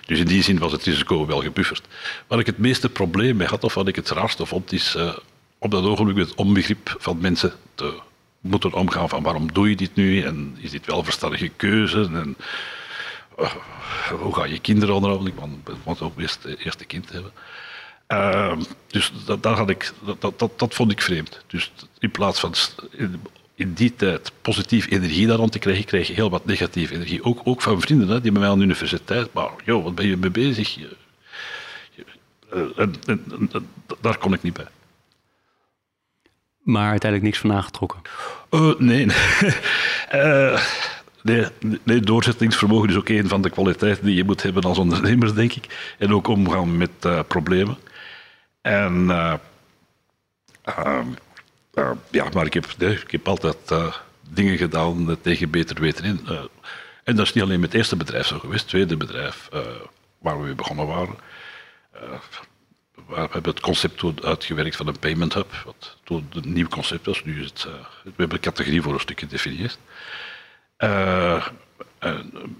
[0.06, 1.88] Dus in die zin was het risico wel gebufferd.
[2.28, 5.14] Waar ik het meeste probleem mee had, of wat ik het raarste vond, is uh,
[5.58, 7.94] op dat ogenblik het onbegrip van mensen te
[8.50, 12.38] moeten omgaan van waarom doe je dit nu en is dit wel verstandige keuze en
[13.40, 13.52] uh,
[14.20, 15.34] hoe ga je kinderen onderhouden,
[15.66, 17.32] ik moet ook eerst, eerst een kind hebben.
[18.08, 18.58] Uh,
[18.88, 21.44] dus dat, daar had ik, dat, dat, dat, vond ik vreemd.
[21.48, 22.54] Dus in plaats van
[23.56, 27.24] in, die tijd positief energie daar rond te krijgen, kreeg je heel wat negatieve energie.
[27.24, 30.18] Ook, ook van vrienden hè, die bij mij aan de universiteit, maar wat ben je
[30.18, 30.78] mee bezig?
[32.76, 33.50] En, en,
[34.02, 34.68] daar kon ik niet bij.
[36.68, 38.02] Maar uiteindelijk niks van aangetrokken?
[38.52, 39.06] Uh, nee.
[41.22, 41.46] nee.
[41.84, 45.54] Nee, doorzettingsvermogen is ook een van de kwaliteiten die je moet hebben als ondernemer, denk
[45.54, 45.96] ik.
[45.98, 47.78] En ook omgaan met uh, problemen.
[48.62, 49.06] En
[52.12, 53.58] ja, maar ik heb, ik heb altijd
[54.30, 56.28] dingen gedaan tegen beter weten in.
[57.04, 58.62] en dat is niet alleen met het eerste bedrijf zo geweest.
[58.62, 59.50] Het tweede bedrijf
[60.18, 61.16] waar we begonnen waren.
[63.08, 67.24] We hebben het concept uitgewerkt van een payment hub, wat toen een nieuw concept was.
[67.24, 67.63] Nu is het,
[68.04, 69.78] we hebben een categorie voor een stuk gedefinieerd.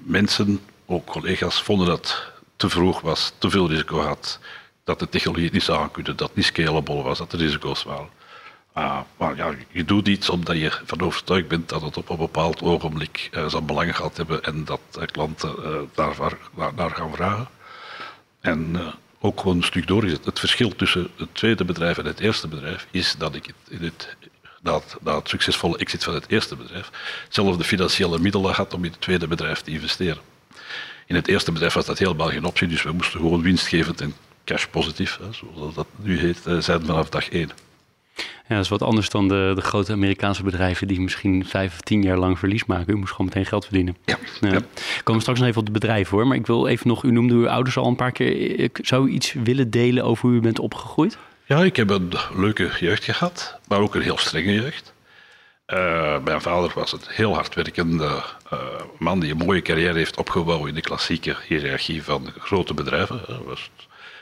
[0.03, 4.39] mensen, ook collega's, vonden dat te vroeg was, te veel risico had
[4.88, 7.83] dat de technologie het niet zou kunnen, dat het niet scalable was, dat er risico's
[7.83, 8.10] waren.
[8.77, 12.17] Uh, maar ja, je doet iets omdat je van overtuigd bent dat het op een
[12.17, 14.81] bepaald ogenblik uh, zijn belang gaat hebben en dat
[15.12, 15.55] klanten
[15.93, 16.15] daar,
[16.75, 17.47] daar, gaan vragen.
[18.39, 18.75] En
[19.19, 20.25] ook gewoon een stuk doorgezet.
[20.25, 24.15] Het verschil tussen het tweede bedrijf en het eerste bedrijf is dat ik in het,
[24.62, 26.91] dat het succesvolle exit van het eerste bedrijf
[27.30, 30.21] zelf financiële middelen had om in het tweede bedrijf te investeren.
[31.06, 34.15] In het eerste bedrijf was dat helemaal geen optie, dus we moesten gewoon winstgevend en
[34.43, 37.51] cash positief, zoals dat nu heet, zijn vanaf dag één.
[38.47, 41.81] Ja, dat is wat anders dan de, de grote Amerikaanse bedrijven die misschien vijf of
[41.81, 42.93] tien jaar lang verlies maken.
[42.93, 43.97] U moest gewoon meteen geld verdienen.
[44.05, 44.17] Ja.
[44.41, 44.60] ja.
[45.03, 46.27] komen straks nog even op het bedrijf hoor.
[46.27, 48.60] Maar ik wil even nog, u noemde uw ouders al een paar keer.
[48.60, 51.17] Ik zou u iets willen delen over hoe u bent opgegroeid?
[51.45, 54.93] Ja, ik heb een leuke jeugd gehad, maar ook een heel strenge jeugd.
[55.73, 58.60] Uh, mijn vader was een heel hardwerkende uh,
[58.97, 63.21] man die een mooie carrière heeft opgebouwd in de klassieke hiërarchie van grote bedrijven.
[63.25, 63.69] Hij was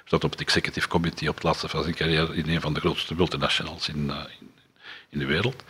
[0.05, 2.79] zat op het executive committee op het laatste van zijn carrière in een van de
[2.79, 4.51] grootste multinationals in, uh, in,
[5.09, 5.63] in, de wereld.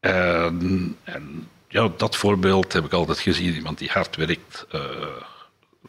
[0.00, 3.54] En, en, ja, dat voorbeeld heb ik altijd gezien.
[3.54, 4.80] Iemand die hard werkt, uh,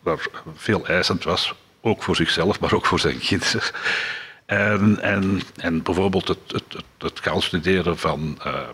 [0.01, 3.61] waar veel eisend was, ook voor zichzelf, maar ook voor zijn kinderen.
[4.45, 8.69] En, en, en bijvoorbeeld het, het, het, het gaan studeren van uh,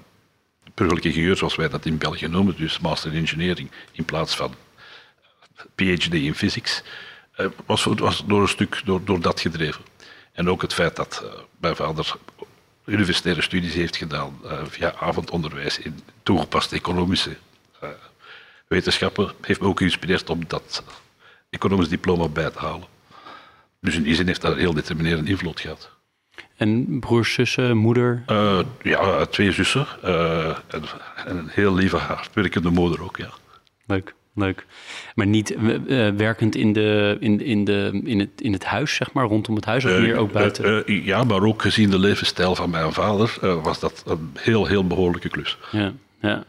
[0.74, 4.56] burgerlijke ingenieur, zoals wij dat in België noemen, dus master in engineering, in plaats van
[5.76, 6.84] PhD in physics
[7.66, 9.82] was, was door een stuk door, door dat gedreven.
[10.32, 12.16] En ook het feit dat uh, mijn vader
[12.86, 17.38] universitaire studies heeft gedaan uh, via avondonderwijs in toegepaste economische
[18.68, 20.84] wetenschappen, heeft me ook geïnspireerd om dat
[21.50, 22.88] economisch diploma bij te halen.
[23.82, 25.90] Dus in die zin heeft dat een heel determinerende invloed gehad.
[26.56, 28.24] En broers, zussen, moeder?
[28.82, 29.88] ja, twee zussen.
[30.02, 30.84] en,
[31.26, 33.30] en, een heel lieve, hardwerkende moeder ook, ja.
[33.86, 34.66] Leuk leuk.
[35.16, 39.12] Maar niet uh, werkend in, de, in, in, de, in, het, in het huis, zeg
[39.14, 40.84] maar, rondom het huis, of uh, meer ook buiten?
[40.90, 44.88] Uh, ja, maar ook gezien de levensstijl van mijn vader was dat een heel, heel
[44.88, 45.58] behoorlijke klus.
[45.72, 46.44] Ja, ja.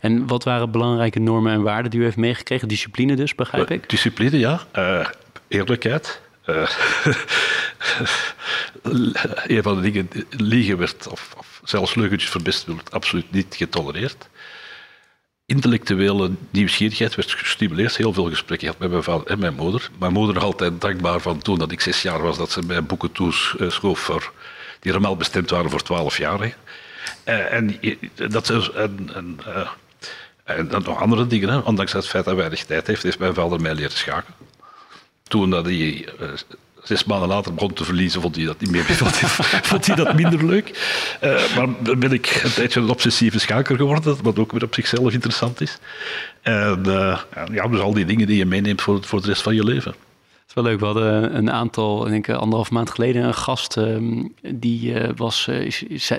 [0.00, 2.68] En wat waren belangrijke normen en waarden die u heeft meegekregen?
[2.68, 3.90] Discipline dus, begrijp ik?
[3.90, 4.60] Discipline, ja.
[5.48, 6.20] eerlijkheid.
[9.46, 14.28] een van de dingen, liegen werd, of, of zelfs leugentjes verbest, werd absoluut niet getolereerd
[15.50, 17.96] intellectuele nieuwsgierigheid werd gestimuleerd.
[17.96, 19.90] Heel veel gesprekken gehad met mijn vader en mijn moeder.
[19.98, 23.12] Mijn moeder altijd dankbaar van toen dat ik zes jaar was, dat ze mij boeken
[23.12, 24.32] toeschoof voor,
[24.80, 26.40] die normaal bestemd waren voor twaalf jaar.
[26.40, 27.78] Uh, en,
[28.28, 29.68] dat en, uh,
[30.44, 31.48] en dan nog andere dingen.
[31.48, 31.58] Hè.
[31.58, 34.34] Ondanks het feit dat hij weinig tijd heeft, heeft mijn vader mij leren schaken.
[35.22, 36.08] Toen dat hij
[36.96, 38.84] zes maanden later begon te verliezen, vond hij dat niet meer.
[39.04, 39.28] vond, hij,
[39.62, 40.68] vond hij dat minder leuk.
[41.24, 44.74] Uh, maar dan ben ik een tijdje een obsessieve schaker geworden, wat ook weer op
[44.74, 45.78] zichzelf interessant is.
[46.42, 47.18] En uh,
[47.52, 49.94] ja, dus al die dingen die je meeneemt voor, voor de rest van je leven.
[50.50, 50.80] Het is wel leuk.
[50.80, 55.46] We hadden een aantal, ik denk anderhalf maand geleden, een gast um, die uh, was,
[55.50, 55.70] uh,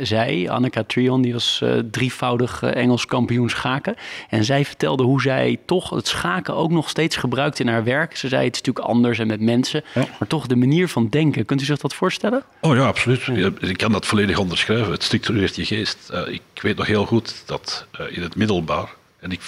[0.02, 3.96] zij, Annika Trion, die was uh, drievoudig Engels kampioen schaken.
[4.30, 8.18] En zij vertelde hoe zij toch het schaken ook nog steeds gebruikt in haar werk.
[8.18, 10.06] Ze zei het is natuurlijk anders en met mensen, ja.
[10.20, 11.46] maar toch de manier van denken.
[11.46, 12.44] Kunt u zich dat voorstellen?
[12.62, 13.28] Oh ja, absoluut.
[13.60, 14.92] Ik kan dat volledig onderschrijven.
[14.92, 16.12] Het structureert je geest.
[16.28, 18.90] ik weet nog heel goed dat in het middelbaar,
[19.20, 19.42] en ik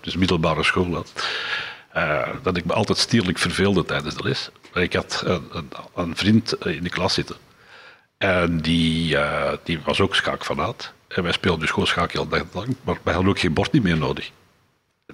[0.00, 1.12] dus middelbare school had,
[1.98, 4.50] uh, dat ik me altijd stierlijk verveelde tijdens de les.
[4.74, 7.36] Ik had een, een, een vriend in de klas zitten.
[8.18, 10.92] En die, uh, die was ook schaakfanaat.
[11.08, 12.76] En wij speelden dus gewoon schaak heel dag lang.
[12.82, 14.30] Maar wij hadden ook geen bord niet meer nodig.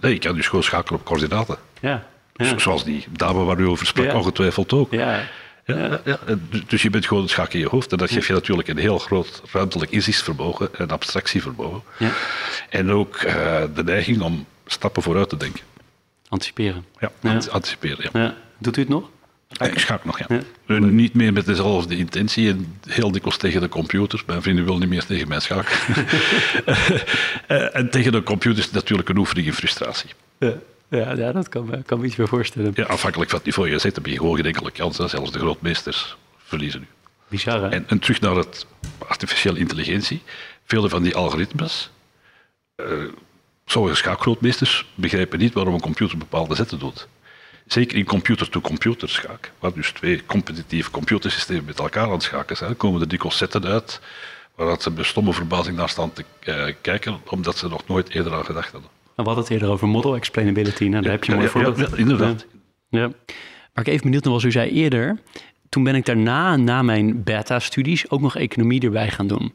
[0.01, 1.57] Nee, ik kan dus gewoon schakelen op coördinaten.
[1.81, 2.59] Ja, ja.
[2.59, 4.15] Zoals die dame waar u over sprak, ja.
[4.15, 4.91] ongetwijfeld ook.
[4.91, 5.23] Ja.
[5.67, 6.19] Ja, ja.
[6.67, 7.93] Dus je bent gewoon het schak in je hoofd.
[7.93, 11.83] En dat geeft je natuurlijk een heel groot ruimtelijk inzichtsvermogen en abstractievermogen.
[11.99, 12.11] Ja.
[12.69, 15.61] En ook uh, de neiging om stappen vooruit te denken.
[16.35, 16.85] Anticiperen.
[16.99, 17.41] Ja, ja.
[17.51, 18.21] anticiperen, ja.
[18.21, 18.35] ja.
[18.59, 19.11] Doet u het nog?
[19.49, 20.27] Ik schaak nog, ja.
[20.67, 20.79] ja.
[20.79, 24.25] Niet meer met dezelfde intentie en heel dikwijls tegen de computers.
[24.25, 25.77] Mijn vrienden willen niet meer tegen mij schaken.
[27.79, 30.11] en tegen de computers natuurlijk een oefening in frustratie.
[30.39, 30.55] Ja.
[30.89, 32.73] Ja, ja, dat kan, kan me iets meer voorstellen.
[32.75, 34.97] Ja, afhankelijk van het niveau je zit, heb je gewoon geen enkele kans.
[34.97, 36.87] Zelfs de grootmeesters verliezen nu.
[37.29, 37.69] Bizar, hè?
[37.69, 38.67] En, en terug naar het
[38.99, 40.23] artificiële intelligentie.
[40.65, 41.91] Vele van die algoritmes...
[42.77, 42.87] Uh,
[43.67, 47.09] sommige schaakgrootmeesters begrijpen niet waarom een computer bepaalde zetten doet.
[47.67, 52.77] Zeker in computer-to-computer schaak, waar dus twee competitieve computersystemen met elkaar aan het schaken zijn,
[52.77, 54.01] komen er dikwijls zetten uit
[54.55, 58.33] waar ze met stomme verbazing naar staan te uh, kijken, omdat ze nog nooit eerder
[58.33, 58.91] aan gedacht hadden.
[59.17, 61.77] We hadden het eerder over model explainability, nou, daar heb je een mooi voorbeeld.
[61.77, 62.47] Ja, ja, inderdaad.
[62.89, 63.11] Ja.
[63.73, 65.19] Waar ik even benieuwd naar was, u zei eerder,
[65.69, 69.53] toen ben ik daarna, na mijn beta-studies, ook nog economie erbij gaan doen.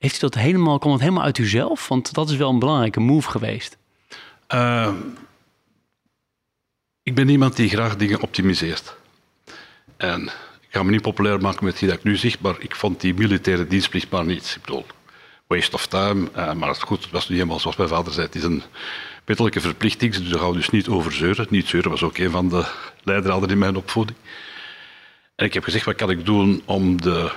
[0.00, 1.88] Heeft u dat helemaal, het helemaal uit uzelf?
[1.88, 3.76] Want dat is wel een belangrijke move geweest.
[4.54, 4.94] Uh,
[7.02, 8.96] ik ben iemand die graag dingen optimiseert.
[9.96, 10.22] En
[10.60, 13.00] ik ga me niet populair maken met die dat ik nu zeg, maar ik vond
[13.00, 14.54] die militaire dienstplicht maar niet.
[14.56, 14.86] Ik bedoel,
[15.46, 16.28] waste of time.
[16.36, 18.26] Uh, maar goed, het was niet helemaal zoals mijn vader zei.
[18.26, 18.62] Het is een
[19.24, 21.46] wettelijke verplichting, dus daar gaan we dus niet over zeuren.
[21.50, 22.66] Niet zeuren was ook een van de
[23.02, 24.18] leidraden in mijn opvoeding.
[25.34, 27.32] En ik heb gezegd, wat kan ik doen om de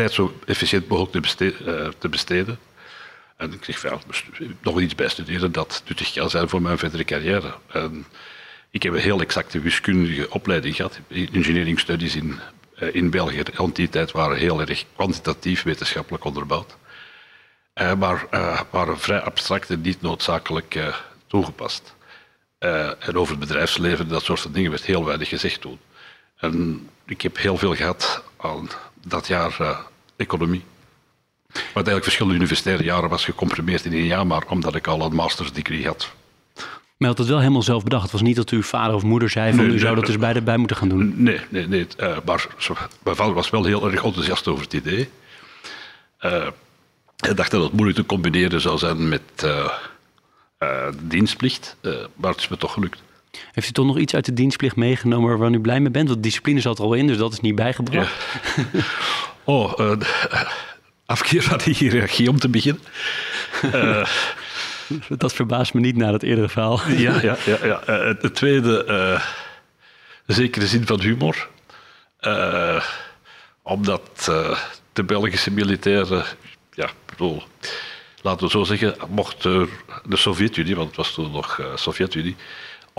[0.00, 1.84] tijd zo efficiënt mogelijk te besteden?
[1.84, 2.58] Uh, te besteden.
[3.36, 3.98] En ik zeg, ja,
[4.62, 7.54] nog iets bij studeren dat nuttig kan zijn voor mijn verdere carrière.
[7.66, 8.06] En
[8.70, 12.38] ik heb een heel exacte wiskundige opleiding gehad, engineering studies in,
[12.78, 13.42] uh, in België.
[13.54, 16.76] Rond die tijd waren heel erg kwantitatief wetenschappelijk onderbouwd.
[17.74, 18.26] Uh, maar
[18.70, 20.78] waren vrij abstract en niet noodzakelijk
[21.26, 21.94] toegepast.
[22.98, 25.78] en over het bedrijfsleven, dat soort van dingen, werd heel weinig gezegd toen.
[26.36, 28.68] En ik heb heel veel gehad aan
[29.02, 29.88] dat jaar
[30.20, 30.62] economie.
[31.52, 35.14] Wat eigenlijk verschillende universitaire jaren was gecomprimeerd in één jaar, maar omdat ik al een
[35.14, 36.12] master's degree had.
[36.96, 38.02] Maar had het wel helemaal zelf bedacht?
[38.02, 40.18] Het was niet dat uw vader of moeder zei van nee, u zou dat dus
[40.18, 41.22] beide bij moeten gaan doen?
[41.22, 41.86] Nee, nee, nee.
[42.24, 42.48] maar
[43.02, 45.08] mijn vader was wel heel erg enthousiast over het idee.
[47.20, 49.72] Hij dacht dat het moeilijk te combineren zou zijn met uh,
[50.58, 53.02] uh, dienstplicht, uh, maar het is me toch gelukt.
[53.52, 56.08] Heeft u toch nog iets uit de dienstplicht meegenomen waarvan u blij mee bent?
[56.08, 58.12] Want discipline zat er al in, dus dat is niet bijgebracht.
[58.56, 58.62] Ja.
[59.44, 59.92] oh,
[61.06, 62.82] afkeer van de hiërarchie om te beginnen.
[65.18, 66.80] dat verbaast me niet na het eerdere verhaal.
[66.96, 67.80] ja, ja, ja, ja.
[67.86, 68.86] het tweede,
[70.26, 71.48] een zekere zin van humor.
[73.62, 74.32] omdat
[74.92, 76.24] de Belgische militairen
[76.80, 77.42] ja, bedoel,
[78.22, 79.68] laten we zo zeggen, mocht de
[80.10, 82.36] Sovjet-Unie, want het was toen nog uh, Sovjet-Unie,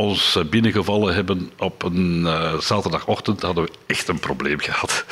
[0.02, 5.06] ons binnengevallen hebben op een uh, zaterdagochtend, hadden we echt een probleem gehad.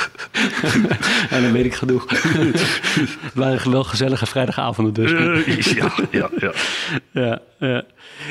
[1.29, 2.05] en dan weet ik genoeg.
[2.09, 5.11] het waren wel gezellige vrijdagavonden dus.
[5.11, 6.53] Uh, ja, ja, ja.
[7.11, 7.83] ja, ja.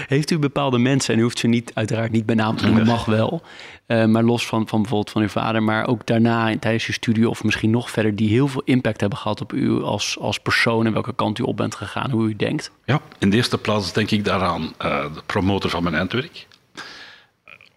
[0.07, 2.87] Heeft u bepaalde mensen, en u hoeft ze niet, uiteraard niet bij naam te noemen,
[2.87, 3.43] mag wel,
[3.87, 7.29] uh, maar los van, van bijvoorbeeld van uw vader, maar ook daarna tijdens je studie
[7.29, 10.87] of misschien nog verder, die heel veel impact hebben gehad op u als, als persoon
[10.87, 12.71] en welke kant u op bent gegaan, hoe u denkt?
[12.85, 16.47] Ja, in de eerste plaats denk ik daaraan de promotor van mijn eindwerk.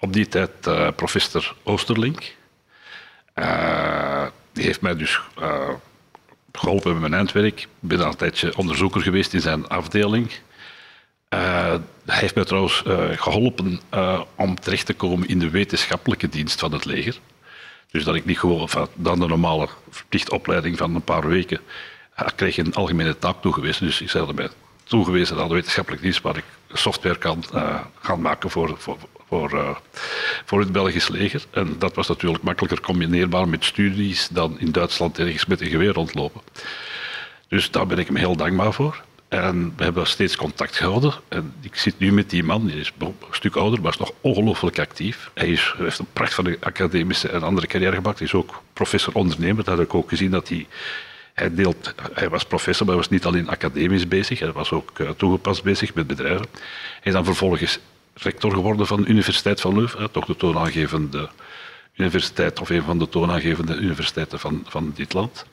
[0.01, 2.19] Op die tijd uh, professor Oosterlink.
[4.53, 5.21] die heeft mij dus
[6.51, 7.61] geholpen met mijn eindwerk.
[7.61, 10.31] Ik ben een tijdje onderzoeker geweest in zijn afdeling.
[11.29, 12.83] Hij heeft mij trouwens
[13.15, 13.79] geholpen
[14.35, 17.19] om terecht te komen in de wetenschappelijke dienst van het leger.
[17.91, 21.59] Dus dat ik niet gewoon van dan de normale verplichtopleiding van een paar weken.
[22.17, 23.85] Ik kreeg een algemene taak toegewezen.
[23.85, 24.49] Dus ik zei mij
[24.83, 27.43] toegewezen aan de wetenschappelijke dienst waar ik software kan
[27.99, 28.97] gaan maken voor, voor,
[29.31, 29.81] voor,
[30.45, 31.43] voor het Belgisch leger.
[31.51, 35.93] En dat was natuurlijk makkelijker combineerbaar met studies dan in Duitsland ergens met een geweer
[35.93, 36.41] rondlopen.
[37.47, 39.03] Dus daar ben ik hem heel dankbaar voor.
[39.27, 41.13] En we hebben steeds contact gehouden.
[41.27, 44.13] En ik zit nu met die man, die is een stuk ouder, maar is nog
[44.21, 45.31] ongelooflijk actief.
[45.33, 48.17] Hij, is, heeft een pracht van de academische en andere carrière gemaakt.
[48.17, 49.63] Hij is ook professor ondernemer.
[49.63, 50.67] Dat heb ik ook gezien dat hij.
[51.33, 54.39] Hij, deelt, hij was professor, maar hij was niet alleen academisch bezig.
[54.39, 56.45] Hij was ook uh, toegepast bezig met bedrijven.
[56.51, 57.79] Hij is dan vervolgens
[58.13, 60.11] rector geworden van de Universiteit van Leuven.
[60.11, 61.29] Toch de toonaangevende
[61.95, 65.45] universiteit, of een van de toonaangevende universiteiten van, van dit land.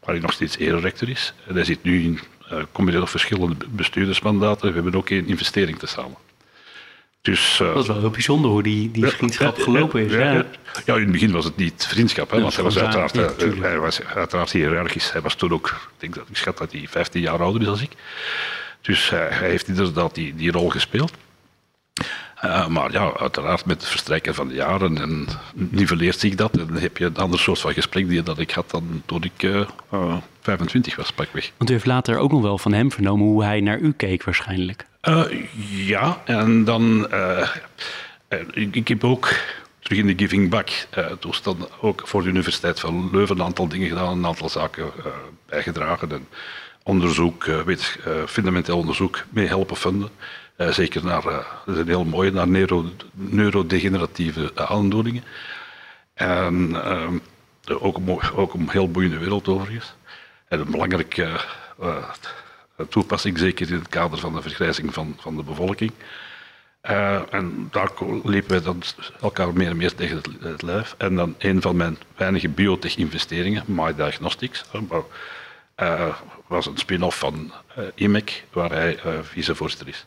[0.00, 1.34] Waar hij nog steeds ererector is.
[1.46, 2.20] En hij zit nu in
[2.52, 4.68] uh, combineert op verschillende bestuurdersmandaten.
[4.68, 6.16] We hebben ook één investering te samen.
[7.20, 10.12] Dus, uh, dat is wel heel bijzonder hoe die, die vriendschap gelopen is.
[10.12, 10.44] Ja, ja.
[10.84, 13.78] ja, in het begin was het niet vriendschap, hè, want hij was, uiteraard, uh, hij
[13.78, 14.52] was uiteraard.
[14.52, 17.66] Hij was toen ook, ik, denk dat, ik schat dat hij 15 jaar ouder is
[17.66, 17.92] dan ik.
[18.80, 21.12] Dus hij heeft inderdaad die, die rol gespeeld.
[22.44, 26.56] Uh, maar ja, uiteraard met het verstrijken van de jaren en nivelleert zich dat.
[26.56, 29.22] En dan heb je een ander soort van gesprek die dat ik had dan toen
[29.22, 31.52] ik uh, uh, 25 was, pakweg.
[31.56, 34.24] Want u heeft later ook nog wel van hem vernomen hoe hij naar u keek
[34.24, 34.86] waarschijnlijk.
[35.68, 37.08] ja, en dan...
[38.52, 39.34] Ik, ik, heb ook
[39.78, 40.70] terug in de Giving Back
[41.18, 44.90] toestand ook voor de Universiteit van Leuven een aantal dingen gedaan, een aantal zaken
[45.46, 46.12] bijgedragen.
[46.12, 46.26] En
[46.82, 50.10] onderzoek, weet, fundamenteel onderzoek mee helpen vinden.
[50.56, 55.24] Uh, zeker naar, uh, is een heel mooie, naar neuro, neurodegeneratieve aandoeningen.
[56.14, 57.10] En uh,
[57.82, 57.98] ook,
[58.34, 59.94] ook een heel boeiende wereld overigens.
[60.48, 61.40] En een belangrijke
[61.80, 62.10] uh,
[62.88, 65.92] toepassing, zeker in het kader van de vergrijzing van, van de bevolking.
[67.30, 67.90] en daar
[68.24, 68.82] liepen wij dan
[69.20, 70.94] elkaar meer en meer tegen het, lijf.
[70.98, 74.64] En dan een van mijn weinige biotech-investeringen, My Diagnostics,
[76.46, 77.52] was een spin-off van
[77.94, 80.06] IMEC, waar hij vicevoorzitter is.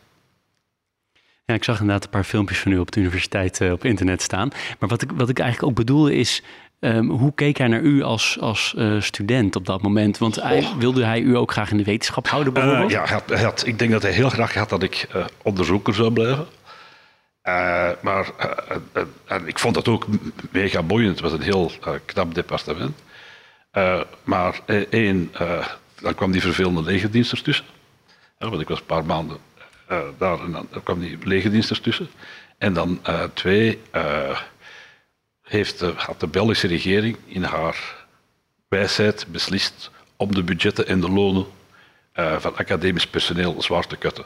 [1.48, 4.22] Ja, ik zag inderdaad een paar filmpjes van u op de universiteit uh, op internet
[4.22, 4.48] staan.
[4.78, 6.42] Maar wat ik, wat ik eigenlijk ook bedoelde is,
[6.80, 10.18] um, hoe keek hij naar u als, als uh, student op dat moment?
[10.18, 12.90] Want hij, wilde hij u ook graag in de wetenschap houden bijvoorbeeld?
[12.90, 15.08] Uh, ja, had, had, ik denk dat hij heel graag had dat ik
[15.42, 16.46] onderzoeker zou blijven.
[18.00, 18.30] maar
[19.24, 20.06] en ik vond dat ook
[20.50, 21.10] mega boeiend.
[21.10, 21.72] Het was een heel
[22.04, 22.96] knap departement.
[24.24, 25.32] maar één,
[26.00, 27.64] dan kwam die vervelende legerdienst tussen.
[28.38, 29.47] want ik was een paar maanden
[30.18, 32.08] daar en dan kwam die legerdienst tussen.
[32.58, 33.00] En dan
[33.34, 33.80] twee,
[35.42, 38.06] heeft de, had de Belgische regering in haar
[38.68, 41.46] wijsheid beslist om de budgetten en de lonen
[42.14, 44.24] van academisch personeel zwaar te kutten.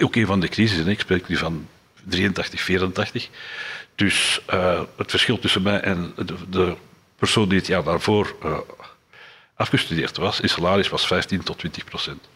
[0.00, 0.88] Ook een van de crisissen.
[0.88, 1.68] Ik spreek nu van
[2.04, 3.28] 83, 84.
[3.94, 4.40] Dus
[4.96, 6.76] het verschil tussen mij en de, de,
[7.16, 8.36] persoon die het jaar daarvoor
[9.60, 12.28] afgestudeerd was, in salaris was 15 tot 20 procent.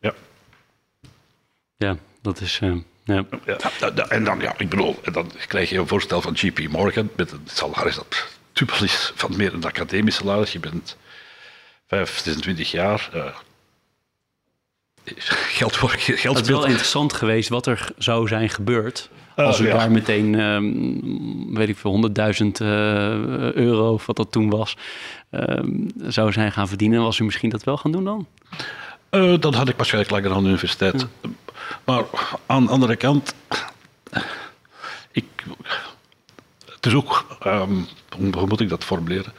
[0.00, 0.14] Ja.
[1.76, 2.60] Ja, dat is.
[2.62, 3.24] Uh, ja.
[3.46, 3.56] ja.
[4.08, 7.32] En dan, ja, ik bedoel, en dan krijg je een voorstel van JP Morgan met
[7.32, 10.52] een salaris dat dubbel is van meer een academisch salaris.
[10.52, 10.96] Je bent
[11.86, 13.10] 5, 26 jaar.
[13.14, 13.26] Uh,
[15.28, 19.10] geld voor geld Het is wel interessant geweest wat er zou zijn gebeurd.
[19.36, 22.10] Uh, als u daar meteen, um, weet ik veel,
[22.40, 22.68] 100.000 uh,
[23.52, 24.76] euro, of wat dat toen was,
[25.30, 27.02] um, zou zijn gaan verdienen.
[27.02, 28.26] Was u misschien dat wel gaan doen dan?
[29.10, 31.06] Uh, dan had ik waarschijnlijk langer aan de universiteit.
[31.22, 31.28] Ja.
[31.84, 32.04] Maar
[32.46, 33.34] aan de andere kant,
[35.10, 35.24] ik,
[36.64, 37.86] het is ook, um,
[38.16, 39.32] hoe moet ik dat formuleren?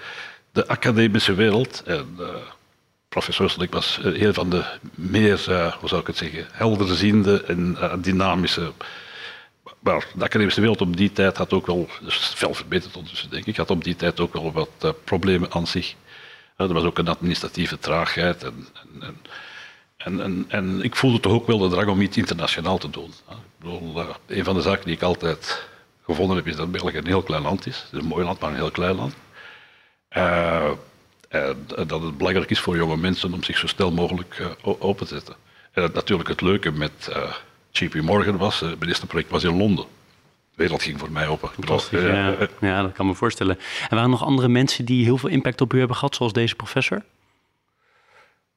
[0.52, 2.28] De academische wereld, en uh,
[3.10, 4.66] professor was een van de
[4.96, 8.72] meer, uh, hoe zou ik het zeggen, helderziende en uh, dynamische.
[9.80, 13.46] Maar de academische wereld op die tijd had ook wel, dus veel verbeterd ondertussen denk
[13.46, 15.96] ik, had op die tijd ook wel wat problemen aan zich.
[16.56, 18.68] er was ook een administratieve traagheid en,
[19.00, 19.18] en
[20.08, 23.14] en, en, en, ik voelde toch ook wel de drang om iets internationaal te doen.
[23.30, 25.68] Ik bedoel, een van de zaken die ik altijd
[26.04, 27.78] gevonden heb, is dat België een heel klein land is.
[27.78, 29.16] Het is een mooi land, maar een heel klein land.
[30.18, 30.70] Uh,
[31.88, 35.36] dat het belangrijk is voor jonge mensen om zich zo snel mogelijk open te zetten.
[35.72, 37.10] En dat natuurlijk het leuke met
[37.72, 39.86] JP Morgan was, het eerste project was in Londen.
[40.56, 41.50] De wereld ging voor mij open.
[41.92, 42.36] ja.
[42.60, 43.58] ja, dat kan me voorstellen.
[43.58, 46.34] En waren er nog andere mensen die heel veel impact op u hebben gehad, zoals
[46.34, 47.02] deze professor?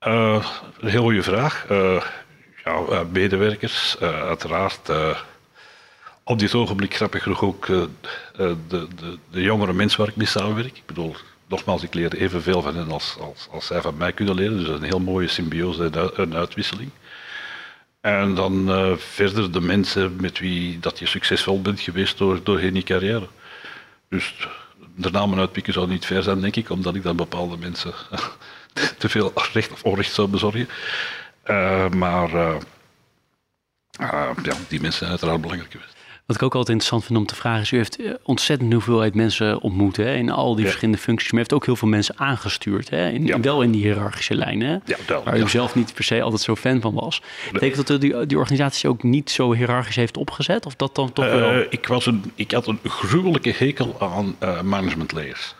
[0.00, 0.42] Een
[0.88, 1.66] heel goede vraag.
[2.64, 4.90] ja, medewerkers, uiteraard
[6.24, 7.88] op dit ogenblik grappig genoeg ook de,
[8.68, 8.86] de,
[9.30, 10.76] de, jongere mensen waar ik mee samenwerk.
[10.76, 11.14] Ik bedoel,
[11.46, 14.56] nogmaals, ik leer evenveel van hen als, als, als zij van mij kunnen leren.
[14.56, 16.90] Dus een heel mooie symbiose en uitwisseling.
[18.00, 22.82] En dan verder de mensen met wie dat je succesvol bent geweest door, doorheen je
[22.82, 23.28] carrière.
[24.08, 24.48] Dus
[24.96, 27.92] de namen uitpikken zou niet ver zijn, denk ik, omdat ik dan bepaalde mensen
[28.98, 30.68] te veel recht of onrecht zou bezorgen.
[31.46, 32.30] Uh, maar
[34.42, 35.98] ja, die mensen zijn uiteraard belangrijk geweest.
[36.30, 39.14] Wat ik ook altijd interessant vind om te vragen is, u heeft eh, ontzettend hoeveelheid
[39.14, 41.28] mensen ontmoet hè, in al die verschillende functies.
[41.30, 44.82] Maar u heeft ook heel veel mensen aangestuurd, hè, in, wel in die hiërarchische lijnen,
[45.24, 47.22] waar u zelf niet per se altijd zo fan van was.
[47.52, 50.66] Betekent dat die, die organisatie ook niet zo hiërarchisch heeft opgezet?
[50.66, 51.64] Of dat dan toch wel?
[51.70, 55.54] Ik, was een, ik had een gruwelijke hekel aan uh, management layers.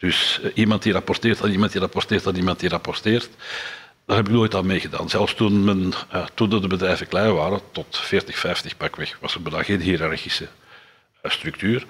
[0.00, 3.28] Dus iemand die rapporteert aan iemand die rapporteert aan iemand die rapporteert.
[4.06, 5.08] Daar heb ik nooit aan meegedaan.
[5.08, 9.62] Zelfs toen, uh, toen de bedrijven klein waren, tot 40, 50 pakweg, was er bijna
[9.62, 10.48] geen hiërarchische
[11.24, 11.86] uh, structuur.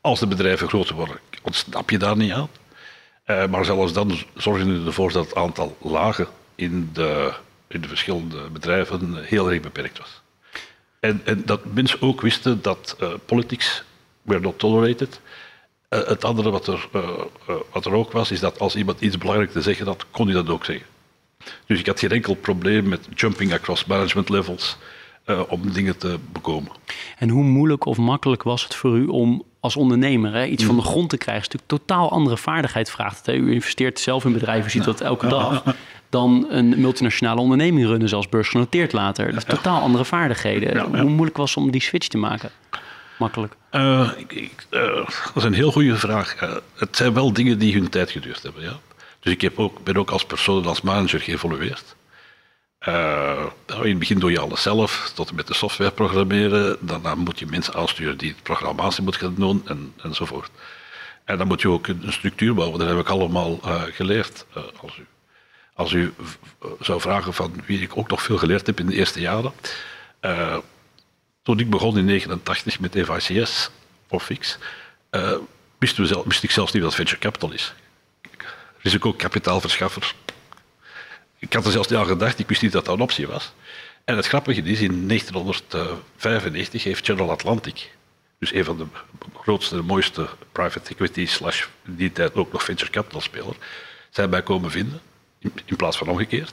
[0.00, 2.48] Als de bedrijven groter worden, ontsnap je daar niet aan.
[3.50, 7.32] Maar zelfs dan zorgde je ervoor dat het aantal lagen in de,
[7.68, 10.20] in de verschillende bedrijven heel erg beperkt was.
[11.00, 12.96] En, en dat mensen ook wisten dat
[13.26, 13.82] politics
[14.22, 15.20] were not tolerated.
[15.90, 16.88] Het andere wat er,
[17.72, 20.34] wat er ook was, is dat als iemand iets belangrijk te zeggen had, kon hij
[20.34, 20.86] dat ook zeggen.
[21.66, 24.76] Dus ik had geen enkel probleem met jumping across management levels
[25.26, 26.72] uh, om dingen te bekomen.
[27.18, 30.76] En hoe moeilijk of makkelijk was het voor u om als ondernemer hè, iets van
[30.76, 31.44] de grond te krijgen?
[31.44, 33.26] Het is natuurlijk totaal andere vaardigheid vraagt.
[33.26, 33.32] Hè?
[33.32, 35.64] U investeert zelf in bedrijven, ziet dat elke dag.
[36.08, 39.32] Dan een multinationale onderneming runnen, zelfs beursgenoteerd later.
[39.32, 41.00] Dus totaal andere vaardigheden.
[41.00, 42.50] Hoe moeilijk was het om die switch te maken?
[43.20, 43.54] Makkelijk?
[43.72, 46.36] Uh, ik, ik, uh, dat is een heel goede vraag.
[46.74, 48.62] het zijn wel dingen die hun tijd geduurd hebben.
[48.62, 48.78] Ja?
[49.20, 51.96] Dus ik heb ook, ben ook als persoon, als manager geëvolueerd.
[52.88, 56.76] Uh, in het begin doe je alles zelf, tot en met de software programmeren.
[56.80, 60.50] Daarna moet je mensen aansturen die het programmatie moeten gaan doen en, enzovoort.
[61.24, 62.78] En dan moet je ook een structuur bouwen.
[62.78, 63.60] Dat heb ik allemaal
[63.90, 64.46] geleerd.
[64.80, 65.06] Als u,
[65.74, 66.12] als u
[66.80, 69.52] zou vragen van wie ik ook nog veel geleerd heb in de eerste jaren.
[71.42, 73.70] Toen ik begon in 1989 met EVCS
[74.08, 74.58] of Fix,
[75.78, 77.74] wist, wist ik zelfs niet wat venture capital is
[78.82, 80.14] risicokapitaalverschaffer.
[81.38, 83.52] Ik had er zelfs niet aan gedacht, ik wist niet dat dat een optie was.
[84.04, 87.90] En het grappige is, in 1995 heeft General Atlantic,
[88.38, 88.86] dus een van de
[89.40, 93.54] grootste, mooiste private equity slash die tijd ook nog venture capital speler,
[94.10, 95.00] zijn bij komen vinden,
[95.38, 96.52] in, plaats van omgekeerd.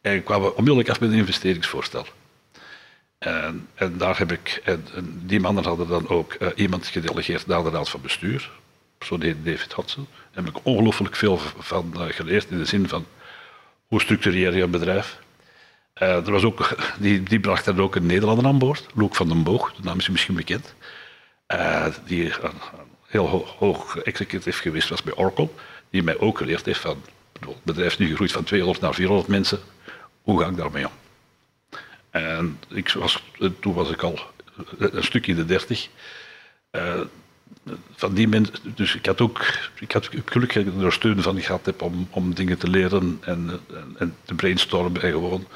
[0.00, 2.06] En kwamen onmiddellijk af met een investeringsvoorstel.
[3.20, 4.84] En, en daar heb ik, en,
[5.22, 8.50] die mannen hadden dan ook eh, iemand gedelegeerd naar de raad van bestuur,
[9.00, 10.06] zo heet David Hudson.
[10.32, 13.06] Daar heb ik ongelooflijk veel van eh, geleerd in de zin van
[13.86, 15.18] hoe structureer je een bedrijf.
[15.92, 19.28] Eh, er was ook, die, die bracht er ook een Nederlander aan boord, Loek van
[19.28, 20.74] den Boog, de naam is misschien bekend.
[22.04, 22.32] Die
[23.06, 25.48] heel hoog, hoog executief geweest was bij Oracle,
[25.90, 27.02] die mij ook geleerd heeft van,
[27.40, 29.58] het bedrijf is nu gegroeid van 200 naar 400 mensen,
[30.22, 30.99] hoe ga ik daarmee om?
[32.10, 33.22] En ik was,
[33.60, 34.18] toen was ik al
[34.78, 35.88] een stuk in de dertig.
[36.70, 37.00] Eh,
[37.94, 41.40] van die mensen, dus ik had ook, ik had geluk dat ik er steun van
[41.40, 45.46] gehad heb om, om dingen te leren en, en, en te brainstormen en gewoon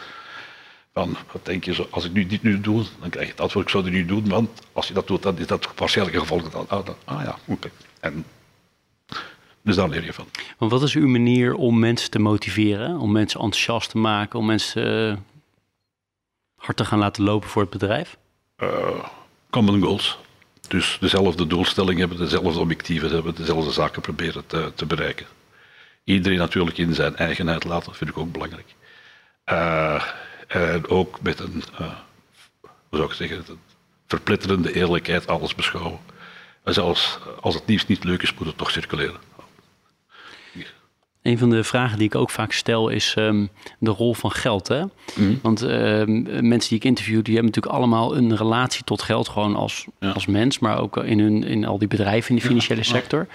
[0.93, 3.65] van, wat denk je, als ik nu dit nu doe, dan krijg je het antwoord,
[3.65, 6.69] ik zou nu doen, want als je dat doet, dan is dat waarschijnlijk een gevolg.
[6.69, 7.71] Ah, ah ja, oké.
[8.01, 8.25] En
[9.63, 10.27] dus daar leer je van.
[10.59, 15.11] Wat is uw manier om mensen te motiveren, om mensen enthousiast te maken, om mensen
[15.11, 15.17] eh,
[16.65, 18.17] hard te gaan laten lopen voor het bedrijf?
[18.57, 19.05] eh,
[19.51, 20.19] common goals.
[20.69, 25.27] Dus dezelfde doelstelling hebben, dezelfde objectieven hebben, dezelfde zaken proberen te, te bereiken.
[26.05, 28.75] Iedereen natuurlijk in zijn eigenheid laten, vind ik ook belangrijk.
[29.45, 30.03] Eh,
[30.47, 31.93] en ook met een, eh,
[32.61, 33.45] hoe zou ik zeggen,
[34.07, 35.99] verpletterende eerlijkheid alles beschouwen.
[36.63, 39.21] En zelfs als het nieuws niet leuk is, moet het toch circuleren.
[41.25, 43.47] Een van de vragen die ik ook vaak stel is ehm,
[43.79, 44.69] de rol van geld.
[44.69, 44.81] Hè?
[45.15, 45.35] Mhm.
[45.43, 49.57] Want ehm, mensen die ik interview, die hebben natuurlijk allemaal een relatie tot geld, gewoon
[49.57, 50.11] als, Ja.
[50.11, 53.27] als mens, maar ook in, hun, in al die bedrijven in de financiële sector.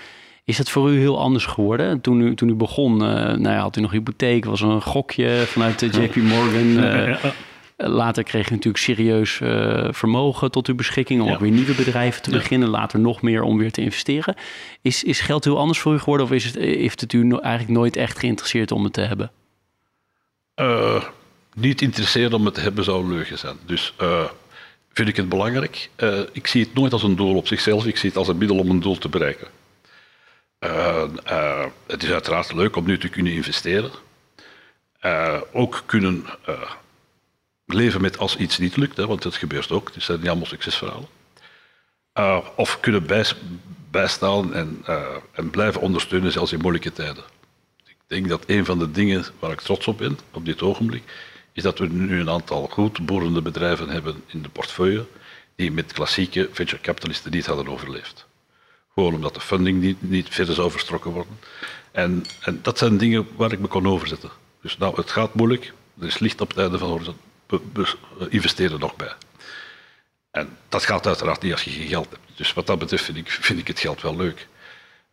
[0.43, 2.01] Is dat voor u heel anders geworden?
[2.01, 4.81] Toen u, toen u begon, eh, nou ja, had u nog hypotheek, was er een
[4.81, 6.83] gokje vanuit de JP Morgan.
[6.83, 7.25] eh,
[7.81, 11.33] Later kreeg u natuurlijk serieus eh, vermogen tot uw beschikking om Ja.
[11.33, 12.37] ook weer nieuwe bedrijven te Ja.
[12.37, 12.69] beginnen.
[12.69, 14.35] Later nog meer om weer te investeren.
[14.81, 17.39] Is, is geld heel anders voor u geworden of is het, heeft het u no-
[17.39, 19.31] eigenlijk nooit echt geïnteresseerd om het te hebben?
[20.53, 21.03] Eh,
[21.55, 23.57] niet interesseren om het te hebben zou leugen zijn.
[23.65, 24.23] Dus eh,
[24.93, 25.89] vind ik het belangrijk.
[25.95, 28.37] Eh, ik zie het nooit als een doel op zichzelf, ik zie het als een
[28.37, 29.47] middel om een doel te bereiken.
[30.59, 33.91] Eh, eh, het is uiteraard leuk om nu te kunnen investeren.
[34.99, 36.53] Eh, ook kunnen eh,
[37.73, 39.91] leven met als iets niet lukt, want dat gebeurt ook.
[39.93, 41.07] Het zijn niet allemaal succesverhalen.
[42.13, 43.35] Eh, of kunnen bijs-
[43.91, 47.23] bijstaan en, eh, en blijven ondersteunen, zelfs in moeilijke tijden.
[47.85, 51.03] Ik denk dat een van de dingen waar ik trots op ben op dit ogenblik,
[51.53, 55.05] is dat we nu een aantal goed boerende bedrijven hebben in de portefeuille
[55.55, 58.27] die met klassieke venture capitalisten niet hadden overleefd.
[58.93, 61.39] Gewoon omdat de funding niet, verder zou vertrokken worden.
[61.91, 64.29] En, en dat zijn dingen waar ik me kon overzetten.
[64.61, 67.15] Dus nou, het gaat moeilijk, er is licht op het einde van de horizon,
[67.49, 67.95] we,
[68.29, 69.13] investeren er nog bij.
[70.31, 72.21] En dat gaat uiteraard niet als je geen geld hebt.
[72.35, 74.47] Dus wat dat betreft vind ik, vind ik het geld wel leuk.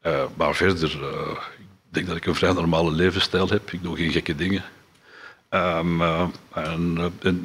[0.00, 3.72] Eh, maar verder, eh, ik denk dat ik een vrij normale levensstijl heb.
[3.72, 4.64] Ik doe geen gekke dingen.
[5.48, 6.96] Ehm, eh, en,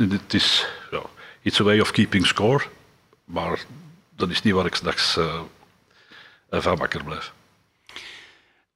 [0.09, 1.01] het is, ja,
[1.41, 2.63] it's a way of keeping score.
[3.25, 3.59] Maar
[4.15, 5.17] dat is niet waar ik straks
[6.49, 7.33] van wakker blijf.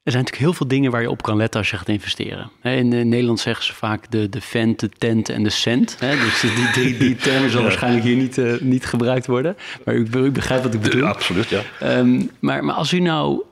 [0.06, 2.52] Er zijn natuurlijk heel veel dingen waar je op kan letten als je gaat investeren.
[2.60, 5.96] Hè, In eh, Nederland zeggen ze vaak de, de vent, de tent en de cent.
[6.00, 6.18] Hè?
[6.18, 9.58] Dus die, die, die termen zal waarschijnlijk hier niet, eh, niet gebruikt worden.
[9.86, 11.02] Maar u, u begrijpt wat ik bedoel.
[11.02, 11.62] Ja, absoluut, ja.
[11.80, 13.44] Ehm, maar, maar als u nou...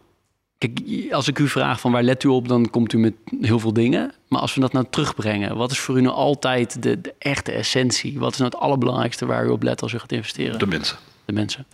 [0.58, 0.80] Kijk,
[1.12, 3.74] als ik u vraag van waar let u op, dan komt u met heel veel
[3.74, 4.14] dingen.
[4.28, 7.52] Maar als we dat nou terugbrengen, wat is voor u nou altijd de, de echte
[7.52, 8.20] essentie?
[8.20, 10.60] Wat is nou het allerbelangrijkste waar u op let als u gaat investeren?
[10.60, 10.98] De mensen.
[11.26, 11.66] De mensen.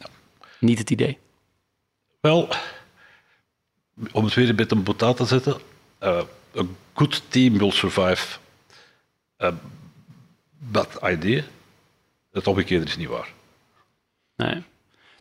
[0.59, 1.17] Niet het idee.
[2.21, 2.49] Wel,
[4.11, 5.57] om het weer een beetje een botaat te zetten.
[5.97, 6.21] eh,
[6.57, 8.37] a good team will survive
[9.43, 9.53] a
[10.57, 11.43] bad idea.
[12.31, 13.33] Het omgekeerde is niet waar.
[14.35, 14.63] Nee.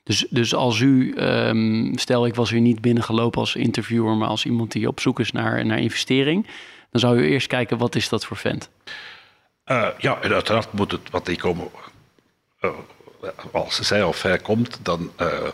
[0.02, 4.44] Dus, dus als u, ehm, stel ik was u niet binnengelopen als interviewer, maar als
[4.44, 6.46] iemand die op zoek is naar, naar investering,
[6.90, 8.70] dan zou u eerst kijken wat is dat voor vent.
[9.64, 11.68] Eh, ja, en uiteraard moet het, wat die komen,
[12.60, 12.70] eh,
[13.52, 15.48] als zij of hij komt, dan eh,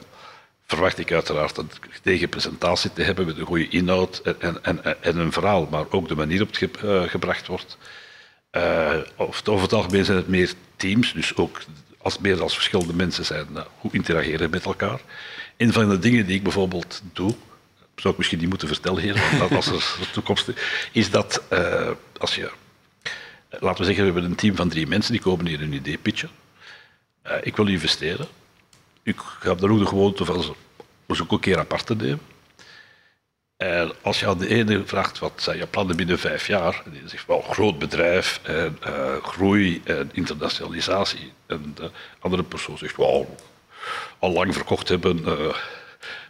[0.66, 5.16] verwacht ik uiteraard een presentatie te hebben met een goede inhoud en, en, en, en
[5.16, 7.78] een verhaal, maar ook de manier op het eh, gebracht wordt.
[8.50, 11.60] Eh, of, over het algemeen zijn het meer teams, dus ook
[11.98, 15.00] als meer als verschillende mensen zijn, nou, hoe interageren met elkaar.
[15.56, 17.34] Een van de dingen die ik bijvoorbeeld doe,
[17.96, 20.50] zou ik misschien niet moeten vertellen hier, want dat als er toekomst
[20.92, 22.50] is dat eh, als je
[23.60, 25.98] laten we zeggen, we hebben een team van drie mensen die komen hier een idee
[25.98, 26.30] pitchen.
[27.22, 28.26] Eh, ik wil investeren.
[29.04, 32.20] Ik heb dan ook de gewoonte van ze ook een keer apart te nemen.
[33.56, 36.90] En als je aan de ene vraagt wat zijn je plannen binnen vijf jaar, en
[36.90, 41.32] die zegt wel groot bedrijf en eh, groei en internationalisatie.
[41.46, 43.36] En de andere persoon zegt wel
[44.18, 45.54] al lang verkocht hebben, eh,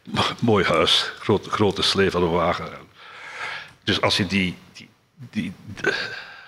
[0.04, 2.68] mo- mooi huis, grote, grote slee van een wagen.
[3.84, 4.88] Dus als je die, die,
[5.30, 5.52] die,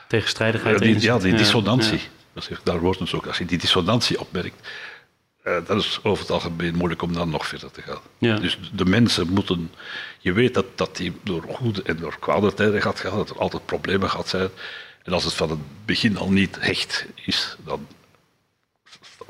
[0.09, 0.79] Tegenstrijdigheid.
[0.79, 2.01] ja, die, ja, die dissonantie.
[2.33, 3.27] Dat is daar wordt het ook.
[3.27, 4.69] Als je die dissonantie opmerkt,
[5.47, 8.01] uh, dat is over het algemeen moeilijk om dan nog verder te gaan.
[8.19, 8.39] Ja.
[8.39, 9.73] Dus de mensen moeten,
[10.19, 13.39] je weet dat, dat die door goede en door kwade tijden gaat gaan, dat er
[13.39, 14.49] altijd problemen gaat zijn.
[15.03, 17.87] En als het van het begin al niet hecht is, dan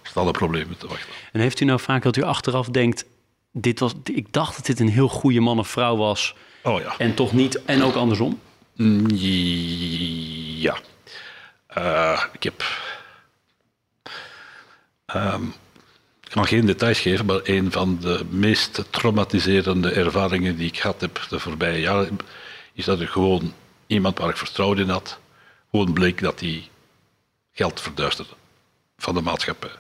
[0.02, 1.08] staan er problemen te wachten.
[1.32, 3.04] En heeft u nou vaak dat u achteraf denkt,
[3.52, 6.34] dit was, ik dacht dat dit een heel goede man of vrouw was.
[6.62, 6.94] Oh ja.
[6.98, 8.40] En toch niet, en ook andersom?
[8.74, 9.06] Mm,
[10.58, 10.76] ja.
[11.78, 12.64] Uh, ik heb.
[15.14, 15.54] Um, ik
[16.36, 21.26] kan geen details geven, maar een van de meest traumatiserende ervaringen die ik gehad heb
[21.28, 22.18] de voorbije jaren,
[22.72, 23.54] is dat ik gewoon
[23.86, 25.18] iemand waar ik vertrouwde in had,
[25.70, 26.68] gewoon bleek dat hij
[27.52, 28.30] geld verduisterde
[28.96, 29.70] van de maatschappij.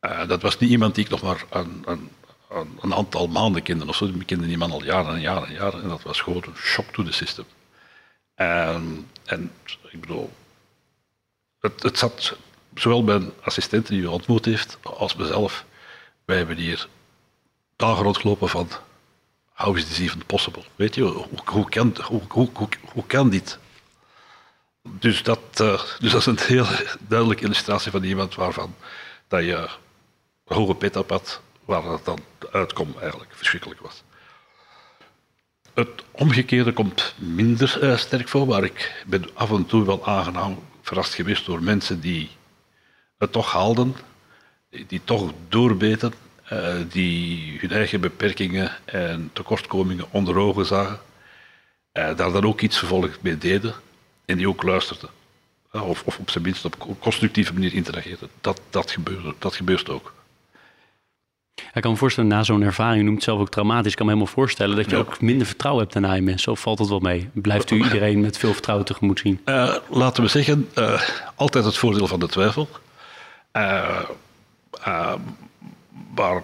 [0.00, 2.10] Uh, dat was niet iemand die ik nog maar een, een,
[2.80, 4.06] een aantal maanden kende of zo.
[4.06, 5.82] Ik kende die man al jaren en jaren en jaren.
[5.82, 7.44] En dat was gewoon een shock to the system.
[8.34, 9.52] En, en
[9.90, 10.32] ik bedoel,
[11.60, 12.36] het, het zat
[12.78, 15.64] zowel mijn assistent die u ontmoet heeft, als mezelf.
[16.24, 16.88] Wij hebben hier
[17.76, 18.68] dagen rondgelopen van
[19.52, 20.62] how is this even possible?
[20.76, 21.02] Weet je,
[21.44, 22.22] hoe, kan, hoe,
[22.92, 23.58] hoe, kan dit?
[24.82, 26.66] Dus dat, uh, dus dat is een heel
[27.00, 28.74] duidelijke illustratie van iemand waarvan
[29.28, 29.68] dat je
[30.46, 32.18] een hoge pet op had, waar het dan
[32.52, 34.02] uitkomt eigenlijk verschrikkelijk was.
[35.74, 40.58] Het omgekeerde komt minder uh, sterk voor, maar ik ben af en toe wel aangenaam
[40.82, 42.30] verrast geweest door mensen die
[43.18, 43.94] het toch haalden,
[44.86, 46.12] die toch doorbeten,
[46.52, 51.00] uh, die hun eigen beperkingen en tekortkomingen onder ogen zagen,
[51.92, 53.74] uh, daar dan ook iets vervolgens mee deden
[54.24, 55.10] en die ook luisterden.
[55.72, 58.28] Of, of, op zijn minst op een constructieve manier interageerden.
[58.40, 60.14] Dat, dat, gebeurde, dat gebeurt ook.
[61.74, 64.12] Ik kan me voorstellen, na zo'n ervaring, noemt het zelf ook traumatisch, ik kan me
[64.12, 66.52] helemaal voorstellen dat je ook minder vertrouwen hebt daarna in mensen.
[66.52, 67.28] Of valt het wel mee?
[67.32, 69.40] Blijft u iedereen met veel vertrouwen tegemoet zien?
[69.88, 70.68] laten we zeggen,
[71.34, 72.68] altijd het voordeel van de twijfel.
[73.56, 74.00] Uh,
[74.86, 75.14] uh,
[76.14, 76.42] maar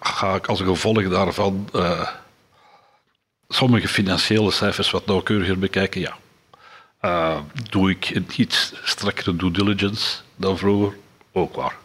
[0.00, 2.08] ga ik als gevolg daarvan uh,
[3.48, 6.00] sommige financiële cijfers wat nauwkeuriger bekijken?
[6.00, 7.42] Ja.
[7.70, 10.96] doe ik een iets strakkere due diligence dan vroeger?
[11.32, 11.76] Ook waar.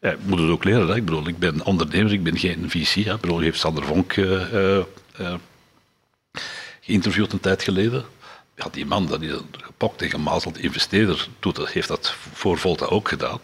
[0.00, 0.88] Ja, ik moet het ook leren.
[0.88, 0.96] Hè.
[0.96, 3.04] Ik bedoel, ik ben ondernemer, ik ben geen VC.
[3.04, 3.14] Hè.
[3.14, 4.14] Ik bedoel, heeft Sander Vonk
[6.80, 8.04] geïnterviewd een tijd geleden.
[8.56, 9.32] Ja, die man, dat is
[9.84, 13.40] gepokt en gemazeld investeerder, doet, heeft dat voor Volta ook gedaan.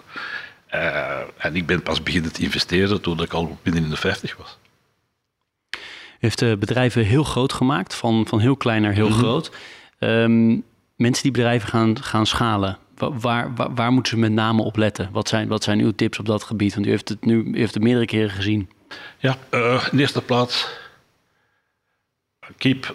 [0.74, 4.36] Uh, en ik ben pas beginnen te investeren toen ik al binnen in de 50
[4.36, 4.59] was.
[5.70, 5.78] U
[6.18, 9.20] heeft de bedrijven heel groot gemaakt, van, van heel klein naar heel mm -hmm.
[9.20, 9.51] groot.
[9.99, 10.64] Um,
[10.97, 15.09] mensen die bedrijven gaan, gaan schalen, waar, waar, waar, moeten ze met name op letten?
[15.12, 16.74] Wat zijn, wat zijn uw tips op dat gebied?
[16.74, 18.70] Want u heeft het nu u heeft het meerdere keren gezien.
[19.18, 20.68] Ja, uh, in eerste plaats,
[22.57, 22.95] keep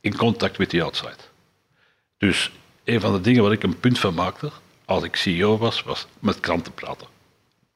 [0.00, 1.16] in contact with the outside.
[2.18, 2.50] Dus
[2.88, 4.50] een van de dingen waar ik een punt van maakte,
[4.84, 7.06] als ik CEO was, was met klanten praten.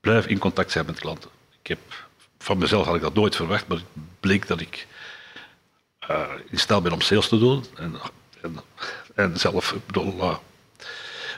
[0.00, 1.30] Blijf in contact zijn met klanten.
[1.62, 1.78] Ik heb,
[2.38, 3.86] van mezelf had ik dat nooit verwacht, maar het
[4.20, 4.86] bleek dat ik
[6.10, 7.64] uh, in staat ben om sales te doen.
[7.76, 7.94] En,
[8.40, 8.56] en,
[9.14, 10.36] en zelf, ik bedoel, uh,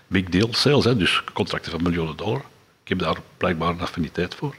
[0.07, 2.45] big deal sales, hè, dus contracten van miljoenen dollar.
[2.83, 4.55] Ik heb daar blijkbaar een affiniteit voor.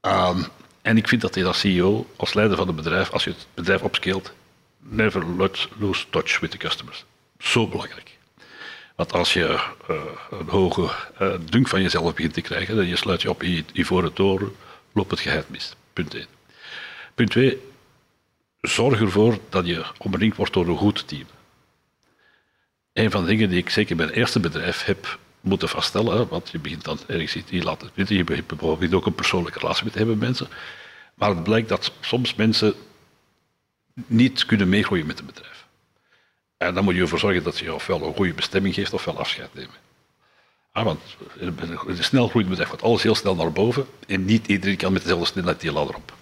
[0.00, 0.46] Um,
[0.82, 3.46] en ik vind dat je als CEO, als leider van een bedrijf, als je het
[3.54, 4.32] bedrijf opscaleert,
[4.78, 5.24] never
[5.78, 7.04] lose touch with the customers.
[7.38, 8.13] Zo belangrijk.
[8.94, 10.82] Want als je uh, een hoge
[11.20, 14.56] uh, dunk van jezelf begint te krijgen, dan je sluit je op in ivoren toren,
[14.92, 15.74] loopt het geheid mis.
[15.92, 16.26] Punt 1.
[17.14, 17.60] Punt 2.
[18.60, 21.26] Zorg ervoor dat je omringd wordt door een goed team.
[22.92, 26.50] Een van de dingen die ik zeker bij het eerste bedrijf heb moeten vaststellen, want
[26.50, 30.18] je begint dan ergens iets, het weten, je begint ook een persoonlijke relatie met hebben
[30.18, 30.48] mensen,
[31.14, 32.74] maar het blijkt dat soms mensen
[33.94, 35.63] niet kunnen meegroeien met het bedrijf.
[36.56, 39.54] En dan moet je ervoor zorgen dat je ofwel een goede bestemming geeft ofwel afscheid
[39.54, 39.74] nemen.
[40.72, 41.00] Ah, want
[41.38, 44.92] in een snel groeiend bedrijf gaat alles heel snel naar boven en niet iedereen kan
[44.92, 46.14] met dezelfde snelheid die ladder op.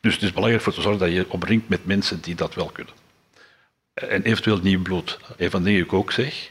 [0.00, 2.70] Dus het is belangrijk voor te zorgen dat je omringt met mensen die dat wel
[2.70, 2.92] kunnen.
[3.94, 5.18] En eventueel nieuw bloed.
[5.36, 6.50] Een van de dingen die ik ook zeg,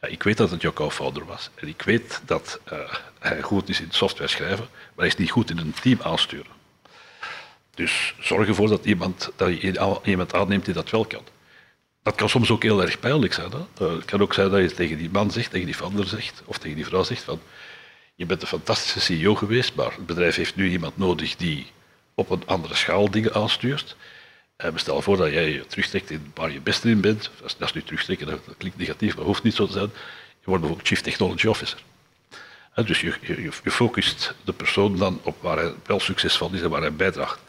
[0.00, 0.90] ja, ik weet dat het jouw
[1.26, 1.50] was.
[1.54, 2.78] En ik weet dat uh,
[3.18, 6.58] hij goed is in software schrijven, maar hij is niet goed in een team aansturen.
[7.74, 11.22] Dus zorg ervoor dat, iemand, dat je iemand aanneemt die dat wel kan
[12.02, 13.50] dat kan soms ook heel erg pijnlijk zijn.
[13.50, 13.86] Hè?
[13.86, 16.42] Uh, het kan ook zijn dat je tegen die man zegt, tegen die vader zegt,
[16.44, 17.40] of tegen die vrouw zegt van
[18.20, 21.66] je bent een fantastische CEO geweest, maar het bedrijf heeft nu iemand nodig die
[22.14, 23.96] op een andere schaal dingen aanstuurt.
[24.56, 27.30] En stel voor dat jij je terugtrekt in waar je beste in bent.
[27.40, 29.90] Dat is nu terugtrekken, dat klinkt negatief, maar hoeft niet zo te zijn.
[30.40, 31.82] Je wordt bijvoorbeeld Chief Technology Officer.
[32.74, 36.70] dus je, je, je, focust de persoon dan op waar hij wel succesvol is en
[36.70, 37.40] waar hij bijdraagt.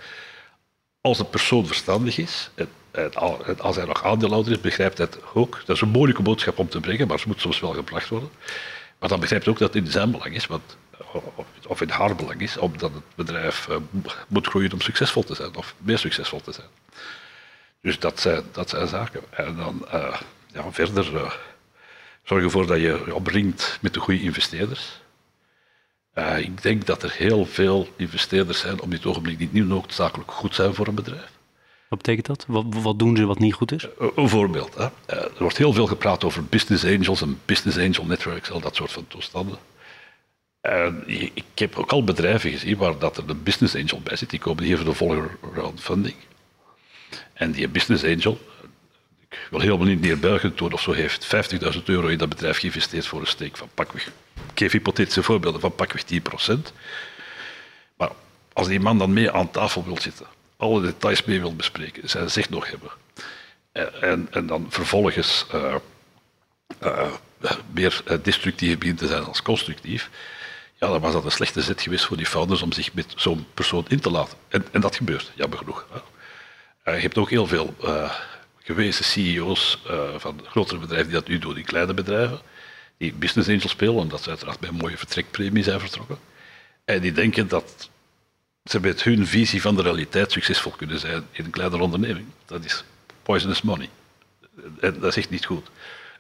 [1.01, 2.49] Als een persoon verstandig is,
[2.91, 3.13] en,
[3.57, 5.61] als hij nog aandeelhouder is, begrijpt hij het ook.
[5.65, 8.29] Dat is een moeilijke boodschap om te brengen, maar ze moet soms wel gebracht worden.
[8.99, 10.47] Maar dan begrijpt hij ook dat het in zijn belang is,
[11.67, 13.75] of in haar belang is, omdat het bedrijf uh,
[14.27, 16.67] moet groeien om succesvol te zijn, of meer succesvol te zijn.
[17.81, 19.21] Dus dat zijn, dat zijn zaken.
[19.29, 21.31] En dan uh, ja, verder uh,
[22.23, 25.00] zorg ervoor dat je je omringt met de goede investeerders.
[26.15, 30.31] Uh, ik denk dat er heel veel investeerders zijn op dit ogenblik die niet noodzakelijk
[30.31, 31.31] goed zijn voor een bedrijf.
[31.89, 32.45] Wat betekent dat?
[32.47, 33.87] Wat, wat doen ze wat niet goed is?
[34.15, 34.75] een voorbeeld.
[34.75, 34.87] Hè.
[35.05, 38.91] er wordt heel veel gepraat over business angels en business angel networks, al dat soort
[38.91, 39.57] van toestanden.
[40.61, 41.03] En
[41.33, 44.29] ik heb ook al bedrijven gezien waar dat er een business angel bij zit.
[44.29, 46.15] Die komen hier voor de volgende round funding.
[47.33, 48.39] En die business angel,
[49.31, 51.27] ik wil helemaal niet neerbuigend doen of zo, heeft
[51.75, 54.07] 50.000 euro in dat bedrijf geïnvesteerd voor een steek van pakweg.
[54.07, 54.11] Ik
[54.55, 56.03] geef hypothetische voorbeelden van pakweg
[56.49, 56.53] 10%.
[57.97, 58.09] Maar
[58.53, 60.25] als die man dan mee aan tafel wil zitten,
[60.57, 62.91] alle details mee wil bespreken, zij zegt nog hebben.
[64.01, 65.75] En, en dan vervolgens uh,
[66.83, 67.11] uh,
[67.73, 70.09] meer destructief begint te zijn als constructief,
[70.79, 73.45] ja, dan was dat een slechte zet geweest voor die founders om zich met zo'n
[73.53, 74.37] persoon in te laten.
[74.47, 75.85] En, en dat gebeurt, jammer genoeg.
[76.85, 77.75] Je hebt ook heel veel
[78.63, 82.39] gewezen CEO's uh, van grotere bedrijven die dat nu doen in kleine bedrijven,
[82.97, 86.17] die business angel spelen, omdat ze uiteraard bij een mooie vertrekpremie zijn vertrokken.
[86.85, 87.89] En die denken dat
[88.63, 92.25] ze met hun visie van de realiteit succesvol kunnen zijn in een kleine onderneming.
[92.45, 92.83] Dat is
[93.23, 93.89] poisonous money.
[94.79, 95.69] En dat is echt niet goed.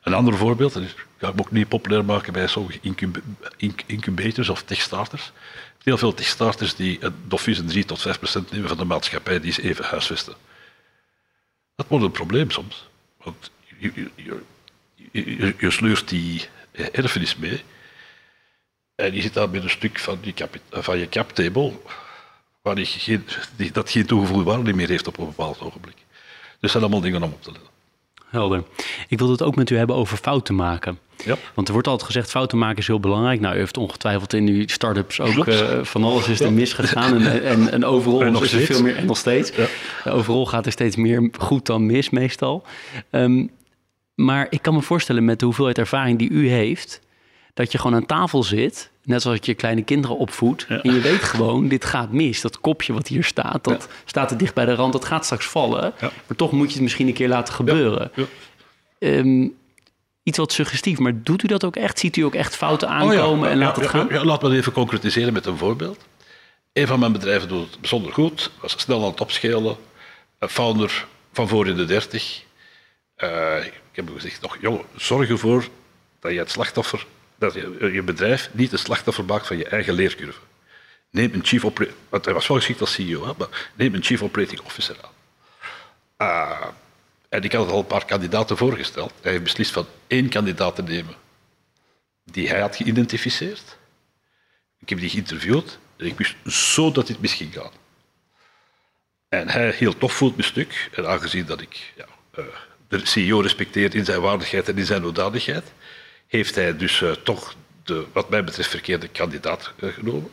[0.03, 0.83] Een ander voorbeeld, dat
[1.17, 3.21] ga ik ook niet populair maken bij sommige incub
[3.85, 5.31] incubators of techstarters.
[5.83, 9.51] Heel veel techstarters die een doffies 3 tot 5 procent nemen van de maatschappij die
[9.51, 10.35] ze even huisvesten.
[11.81, 12.87] Dat wordt een probleem soms.
[13.23, 14.41] Want je, je,
[15.57, 16.47] je, sleurt die
[16.91, 17.63] erfenis mee
[18.95, 21.73] en je zit daar met een stuk van cap, van je captable
[22.61, 23.25] waar je geen,
[23.71, 25.95] dat geen toegevoegde waarde meer heeft op een bepaald ogenblik.
[25.95, 27.70] Dus dat zijn allemaal dingen om op te letten.
[28.31, 28.63] Helder.
[29.07, 30.99] Ik wilde het ook met u hebben over fouten maken.
[31.25, 31.35] Ja.
[31.53, 33.39] Want er wordt altijd gezegd, fouten maken is heel belangrijk.
[33.39, 37.21] Nou, u heeft ongetwijfeld in uw start-ups ook uh, van alles is er misgegaan.
[37.21, 39.51] En, en, en overal en is er veel meer, en nog steeds.
[39.55, 40.11] Ja.
[40.11, 42.63] overal gaat er steeds meer goed dan mis meestal.
[43.11, 43.51] Um,
[44.15, 47.01] maar ik kan me voorstellen met de hoeveelheid ervaring die u heeft...
[47.53, 50.65] dat je gewoon aan tafel zit Net zoals je kleine kinderen opvoedt.
[50.65, 52.41] En je weet gewoon, dit gaat mis.
[52.41, 54.93] Dat kopje wat hier staat, dat staat er dicht bij de rand.
[54.93, 55.93] Dat gaat straks vallen.
[55.99, 58.11] Maar toch moet je het misschien een keer laten gebeuren.
[58.99, 59.55] Um,
[60.23, 61.99] iets wat suggestief, maar doet u dat ook echt?
[61.99, 64.07] Ziet u ook echt fouten oh aankomen en laat het gaan?
[64.09, 66.05] Ja, laat me even concretiseren met een voorbeeld.
[66.73, 68.51] Een van mijn bedrijven doet het bijzonder goed.
[68.61, 69.75] Was snel aan het opschalen.
[70.39, 72.43] Een founder van voor in de dertig.
[73.17, 75.67] Uh, ik heb hem gezegd, nog, joh, zorg ervoor
[76.19, 77.05] dat je het slachtoffer
[77.41, 80.39] dat je, je bedrijf niet een slachtoffer maakt van je eigen leercurve.
[81.09, 81.97] Neem een chief operating...
[82.09, 85.11] Hij was wel geschikt als CEO, hè, maar neem een chief operating officer aan.
[86.27, 86.67] Uh,
[87.29, 89.13] en ik had al een paar kandidaten voorgesteld.
[89.21, 91.15] Hij heeft beslist van één kandidaat te nemen
[92.23, 93.77] die hij had geïdentificeerd.
[94.79, 97.71] Ik heb die geïnterviewd en ik wist zo dat dit mis ging gaan.
[99.29, 100.89] En hij hield toch voelt mijn stuk.
[100.91, 102.05] En aangezien dat ik ja,
[102.39, 102.45] uh,
[102.87, 105.71] de CEO respecteer in zijn waardigheid en in zijn hoedanigheid,
[106.31, 110.29] heeft hij dus uh, toch de, wat mij betreft, verkeerde kandidaat uh, genomen.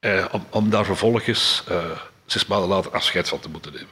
[0.00, 1.64] Uh, om, om, daar vervolgens
[2.26, 3.88] zes maanden later afscheid van te moeten nemen.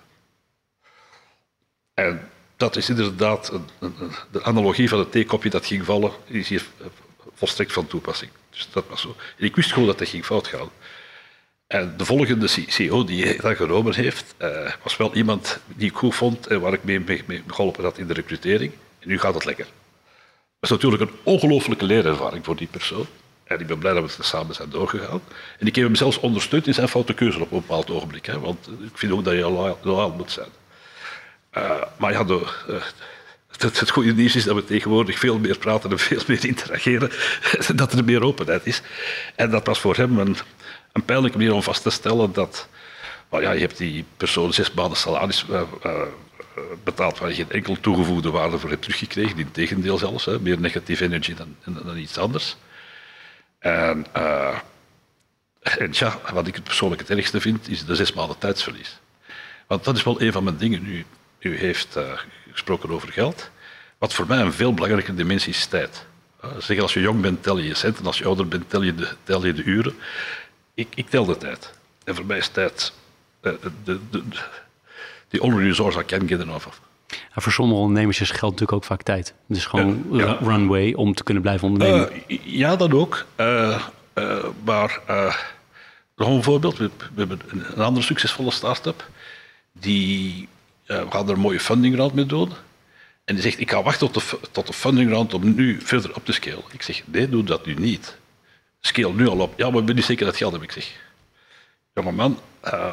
[1.94, 6.48] En dat is inderdaad een, een, de analogie van het theekopje dat ging vallen, is
[6.48, 6.64] hier
[7.34, 8.30] volstrekt van toepassing.
[8.50, 9.16] Dus dat was zo.
[9.36, 10.70] Ik wist gewoon dat dat ging fout gaan.
[11.66, 14.34] En de volgende CEO die hij dan genomen heeft,
[14.82, 17.98] was wel iemand die ik goed vond en waar ik mee, mee, mee geholpen had
[17.98, 18.72] in de recrutering.
[18.98, 19.66] En nu gaat het lekker.
[20.62, 23.06] Is natuurlijk een ongelooflijke leerervaring voor die persoon.
[23.44, 25.20] En ik ben blij dat we er samen zijn doorgegaan.
[25.58, 28.26] En ik heb hem zelfs ondersteund in zijn foute keuze op een bepaald ogenblik.
[28.26, 30.48] Hè, want ik vind ook dat je loyaal moet zijn.
[31.58, 32.82] Uh, maar ja, de, uh,
[33.58, 37.10] het, het, goede nieuws is dat we tegenwoordig veel meer praten en veel meer interageren.
[37.74, 38.82] dat er meer openheid is.
[39.34, 40.36] En dat was voor hem een,
[40.92, 42.68] een pijnlijke manier om vast te stellen dat...
[43.30, 45.62] ja, je hebt die persoon zes maanden salaris eh,
[46.84, 49.38] betaald waar je geen enkel toegevoegde waarde voor hebt teruggekregen.
[49.38, 52.56] In tegendeel zelfs, hè, meer negatieve energie dan, dan, iets anders.
[53.58, 54.58] En, uh,
[55.60, 58.98] en ja, wat ik persoonlijk het ergste vind, is de zes maanden tijdsverlies.
[59.66, 61.04] Want dat is wel een van mijn dingen nu.
[61.38, 62.12] U heeft uh,
[62.50, 63.50] gesproken over geld.
[63.98, 66.04] Wat voor mij een veel belangrijke dimensie is tijd.
[66.58, 68.06] Zeg, als je jong bent, tel je je centen.
[68.06, 69.94] Als je ouder bent, tel je de, tel je de uren.
[70.74, 71.72] Ik, ik tel de tijd.
[72.04, 72.92] En voor mij is tijd
[73.40, 74.22] de, de,
[75.32, 76.80] the only resource I can get enough of.
[77.34, 79.34] voor sommige ondernemers is geld natuurlijk ook vaak tijd.
[79.48, 82.12] Het is gewoon ja, runway om te kunnen blijven ondernemen.
[82.28, 83.26] Uh, ja, dat ook.
[83.36, 83.82] Uh,
[84.14, 85.00] uh, maar
[86.16, 86.78] nog een voorbeeld.
[86.78, 89.08] We, we, hebben een andere succesvolle start-up.
[89.72, 90.48] die
[90.86, 92.52] uh, gaan er een mooie funding round mee doen.
[93.24, 96.14] En die zegt, ik ga wachten tot de, tot de funding round om nu verder
[96.14, 96.62] op te scalen.
[96.70, 98.16] Ik zeg, nee, doe dat nu niet.
[98.80, 99.54] Scale nu al op.
[99.56, 100.62] Ja, maar ik ben niet zeker dat geld heb.
[100.62, 101.00] Ik zeg,
[101.94, 102.92] jongeman, uh,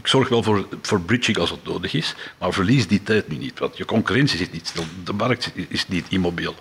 [0.00, 3.36] ik zorg wel voor, voor bridging als het nodig is, maar verlies die tijd nu
[3.36, 3.58] niet.
[3.58, 4.84] Want je concurrentie zit niet stil.
[5.04, 6.54] De markt is niet immobiel.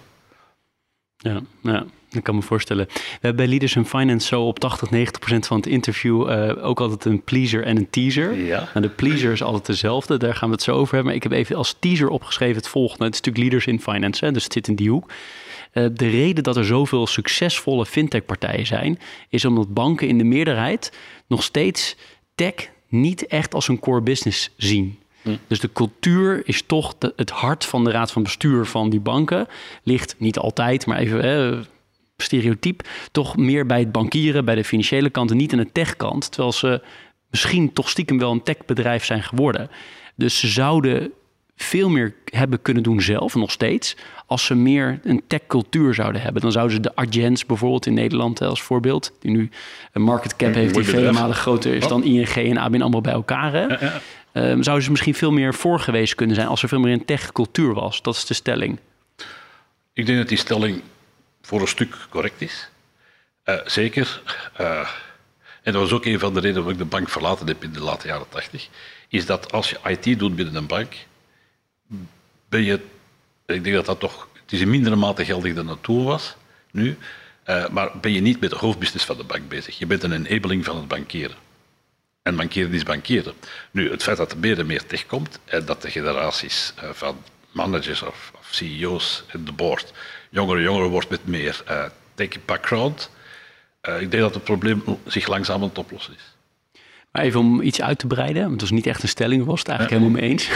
[1.18, 2.86] Ja, ja, ik kan me voorstellen.
[2.86, 6.66] We hebben bij Leaders in Finance zo op 80, 90 procent van het interview uh,
[6.66, 8.36] ook altijd een pleaser en een teaser.
[8.36, 8.70] Ja.
[8.74, 11.06] En de pleaser is altijd dezelfde, daar gaan we het zo over hebben.
[11.06, 13.04] Maar ik heb even als teaser opgeschreven het volgende.
[13.04, 15.12] Het is natuurlijk Leaders in Finance, hè, dus het zit in die hoek.
[15.74, 20.98] Uh, de reden dat er zoveel succesvolle fintech-partijen zijn, is omdat banken in de meerderheid
[21.28, 21.96] nog steeds
[22.36, 25.00] tech niet echt als een core business zien.
[25.22, 25.36] Hm.
[25.48, 29.48] Dus de cultuur is toch het hart van de raad van bestuur van die banken.
[29.84, 31.60] Ligt niet altijd, maar even eh,
[32.18, 32.88] stereotyp.
[33.12, 36.32] Toch meer bij het bankieren, bij de financiële kant en niet aan de techkant.
[36.32, 36.82] Terwijl ze
[37.30, 39.70] misschien toch stiekem wel een techbedrijf zijn geworden.
[40.16, 41.12] Dus ze zouden
[41.62, 43.96] veel meer hebben kunnen doen zelf, nog steeds.
[44.26, 46.42] Als ze meer een tech-cultuur zouden hebben.
[46.42, 49.12] Dan zouden ze de Argents bijvoorbeeld in Nederland als voorbeeld...
[49.20, 49.50] die nu
[49.92, 53.14] een market cap heeft die vele malen groter is dan ING en ABN AMRO bij
[53.14, 53.54] elkaar.
[53.54, 53.68] Hè?
[54.32, 56.48] Ehm, zouden ze misschien veel meer voor geweest kunnen zijn...
[56.48, 58.02] als er veel meer een tech-cultuur was.
[58.02, 58.80] Dat is de stelling.
[59.94, 60.82] Ik denk dat die stelling
[61.42, 62.70] voor een stuk correct is.
[63.46, 64.22] Uh, zeker.
[64.62, 64.90] Uh,
[65.64, 67.74] en dat was ook een van de redenen waarom ik de bank verlaten heb in
[67.74, 68.68] de late jaren tachtig.
[69.08, 70.94] Is dat als je IT doet binnen een bank
[72.50, 72.80] ben je,
[73.46, 76.36] ik denk dat dat toch, het is in mindere mate geldig dan het toen was,
[76.72, 76.98] nu,
[77.50, 79.78] uh, maar ben je niet met de hoofdbusiness van de bank bezig.
[79.78, 81.36] Je bent een enabling van het bankeren.
[82.22, 83.34] En bankeren is bankeren.
[83.72, 86.90] Nu, het feit dat er meer en meer tech komt en dat de generaties uh,
[86.92, 89.94] van managers of, of, CEO's in de board
[90.30, 93.10] jonger en jonger wordt met meer uh, tech background,
[93.82, 96.39] ik denk dat het probleem zich langzaam aan het oplossen is.
[97.12, 99.60] Maar even om iets uit te breiden, want het was niet echt een stelling, was
[99.60, 100.50] het eigenlijk helemaal mee eens.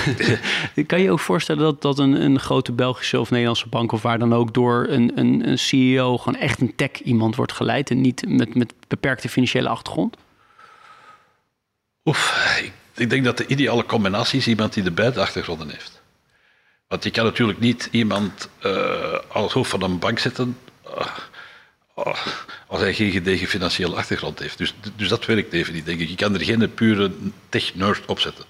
[0.87, 4.19] kan je ook voorstellen dat, dat een, een grote Belgische of Nederlandse bank of waar
[4.19, 8.01] dan ook door een, een, een CEO gewoon echt een tech iemand wordt geleid en
[8.01, 10.17] niet met, met beperkte financiële achtergrond?
[12.05, 16.01] Oef, ik, ik denk dat de ideale combinatie is iemand die de beide achtergronden heeft.
[16.87, 20.57] Want je kan natuurlijk niet iemand uh, als hoofd van een bank zetten.
[20.87, 21.17] Uh, Oh,
[22.67, 24.57] als hij geen gedegen financiële achtergrond heeft.
[24.57, 26.09] Dus, dus dat werkt even niet, denk ik.
[26.09, 27.11] Je kan er geen pure
[27.49, 28.45] tech-nerd op zetten.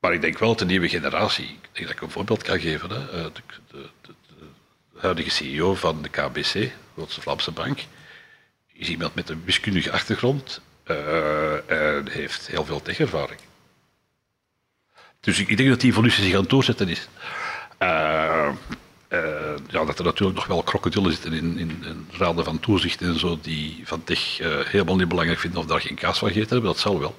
[0.00, 2.90] Maar ik denk wel de nieuwe generatie, ik denk dat ik een voorbeeld kan geven.
[2.90, 3.10] Hè.
[3.10, 4.12] Eh, de, de, de,
[4.92, 7.78] de huidige CEO van de KBC, de grootste Vlaamse bank,
[8.72, 13.40] is iemand met een wiskundige achtergrond uh, en heeft heel veel techervaring.
[15.20, 17.08] Dus ik, ik, denk dat die evolutie zich aan het doorzetten is.
[17.82, 18.48] Uh,
[19.68, 23.18] ja, dat er natuurlijk nog wel krokodillen zitten in, in, in raden van toezicht en
[23.18, 26.50] zo, die van tech uh, helemaal niet belangrijk vinden of daar geen kaas van gegeten
[26.50, 27.16] hebben, dat zal wel.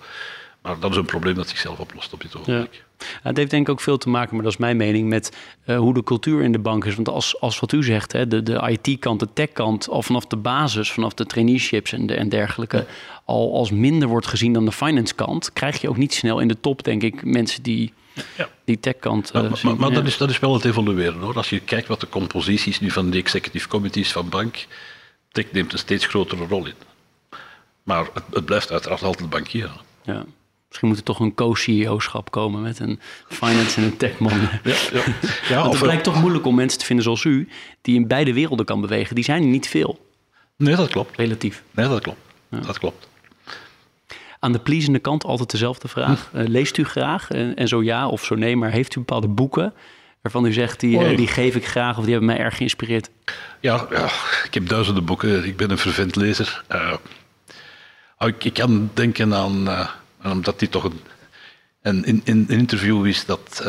[0.63, 2.83] Maar dat is een probleem dat zichzelf oplost op dit ogenblik.
[2.97, 3.05] Ja.
[3.21, 5.77] het heeft denk ik ook veel te maken, maar dat is mijn mening, met uh,
[5.77, 6.95] hoe de cultuur in de bank is.
[6.95, 10.35] Want als, als wat u zegt, hè, de, de IT-kant, de tech-kant, al vanaf de
[10.35, 12.85] basis, vanaf de traineeships en, de, en dergelijke, ja.
[13.25, 16.59] al als minder wordt gezien dan de finance-kant, krijg je ook niet snel in de
[16.59, 17.93] top, denk ik, mensen die
[18.37, 18.49] ja.
[18.65, 19.31] die techkant.
[19.35, 21.35] Uh, maar, maar, maar dat, is, dat is wel het evolueren hoor.
[21.35, 24.67] Als je kijkt wat de composities nu van de executive committees van bank,
[25.31, 26.75] tech neemt een steeds grotere rol in.
[27.83, 29.81] Maar het, het blijft uiteraard altijd bankieren.
[30.03, 30.25] Ja.
[30.67, 34.39] Misschien moet er toch een co-CEO-schap komen met een finance en een techman.
[34.41, 35.03] Ja, ja.
[35.49, 37.49] ja het blijkt toch moeilijk om mensen te vinden zoals u,
[37.81, 39.15] die in beide werelden kan bewegen.
[39.15, 40.05] Die zijn niet veel.
[40.57, 41.17] Nee, dat klopt.
[41.17, 41.63] Relatief.
[41.71, 42.19] Nee, dat klopt.
[42.49, 42.59] Ja.
[42.59, 43.07] Dat klopt.
[44.43, 46.29] Aan de pleasende kant altijd dezelfde vraag.
[46.35, 47.29] Uh, leest u graag?
[47.29, 49.73] En, en, zo ja of zo nee, maar heeft u bepaalde boeken
[50.21, 53.09] waarvan u zegt, die, uh, die geef ik graag of die hebben mij erg geïnspireerd?
[53.59, 54.05] Ja, ja
[54.43, 55.45] ik heb duizenden boeken.
[55.45, 56.63] Ik ben een vervent lezer.
[56.71, 56.93] Uh,
[58.19, 59.67] ik, ik, kan denken aan,
[60.23, 60.99] omdat die toch een,
[61.81, 63.65] een, een, een interview is dat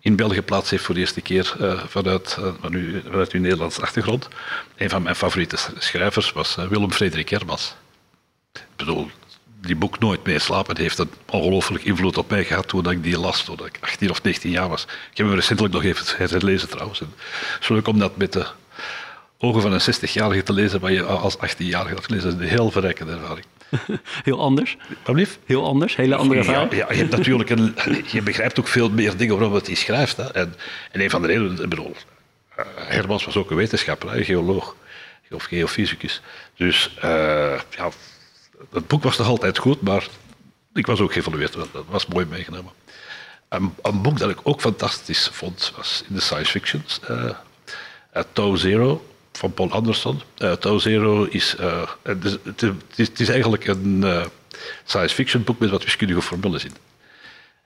[0.00, 2.38] in België plaats heeft voor de eerste keer vanuit,
[2.68, 4.28] nu, vanuit uw Nederlandse achtergrond.
[4.76, 7.74] Een van mijn favoriete schrijvers was Willem Frederik Hermans.
[8.52, 9.10] Ik bedoel,
[9.62, 13.18] die boek Nooit meer slapen heeft een ongelooflijk invloed op mij gehad toen ik die
[13.18, 14.82] las, toen ik 18 of 19 jaar was.
[14.82, 16.98] Ik heb hem recentelijk nog even herlezen trouwens.
[16.98, 17.08] Het
[17.60, 18.46] is leuk om dat met de
[19.38, 22.30] ogen van een 60-jarige te lezen, waar je als 18-jarige dat lezen.
[22.30, 23.46] Dat is een heel verrijkende ervaring.
[24.24, 24.76] Heel anders?
[25.04, 26.72] Wat Heel anders, hele andere ervaring?
[26.72, 27.74] Ja, ja, je, hebt natuurlijk een,
[28.06, 30.16] je begrijpt ook veel meer dingen waarom het hij schrijft.
[30.16, 30.32] Hè.
[30.32, 30.54] En,
[30.90, 31.96] en een van de redenen, ik bedoel,
[32.58, 34.76] uh, Hermans was ook een wetenschapper, een geoloog
[35.30, 36.22] of geofysicus.
[36.56, 37.90] Dus uh, ja,
[38.72, 40.06] het boek was nog altijd goed, maar
[40.74, 41.52] ik was ook geëvolueerd.
[41.52, 42.72] Dat was mooi meegenomen.
[43.48, 46.84] Een, een, boek dat ik ook fantastisch vond, was in de science fiction.
[47.10, 47.30] Uh,
[48.38, 50.20] uh, Zero van Paul Anderson.
[50.38, 51.56] Uh, Zero is,
[52.02, 52.62] het is, het,
[52.96, 54.04] is, het, is, eigenlijk een,
[54.84, 56.74] science fiction boek met wat wiskundige formules in.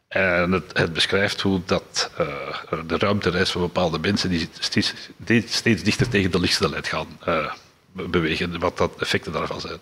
[0.09, 2.27] En het, het beschrijft hoe dat, uh,
[2.87, 4.95] de ruimtereis van bepaalde mensen die steeds,
[5.47, 7.53] steeds dichter tegen de lichtsnelheid gaan uh,
[7.93, 9.79] bewegen, wat dat effecten daarvan zijn.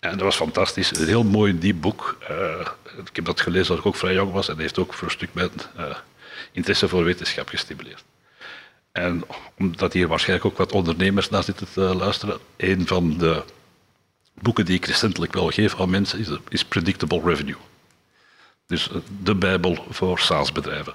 [0.00, 0.96] En dat was fantastisch.
[0.96, 2.18] Een heel mooi diep boek.
[2.30, 2.60] Uh,
[3.06, 5.14] ik heb dat gelezen als ik ook vrij jong was en heeft ook voor een
[5.14, 5.50] stuk mijn
[6.52, 8.04] interesse voor wetenschap gestimuleerd.
[8.92, 9.22] En
[9.58, 13.42] omdat hier waarschijnlijk ook wat ondernemers naar zitten te luisteren, een van de
[14.34, 17.56] boeken die ik recentelijk wel geef aan mensen is, is Predictable Revenue.
[18.66, 18.90] Dus
[19.22, 20.94] de Bijbel voor SaaS-bedrijven.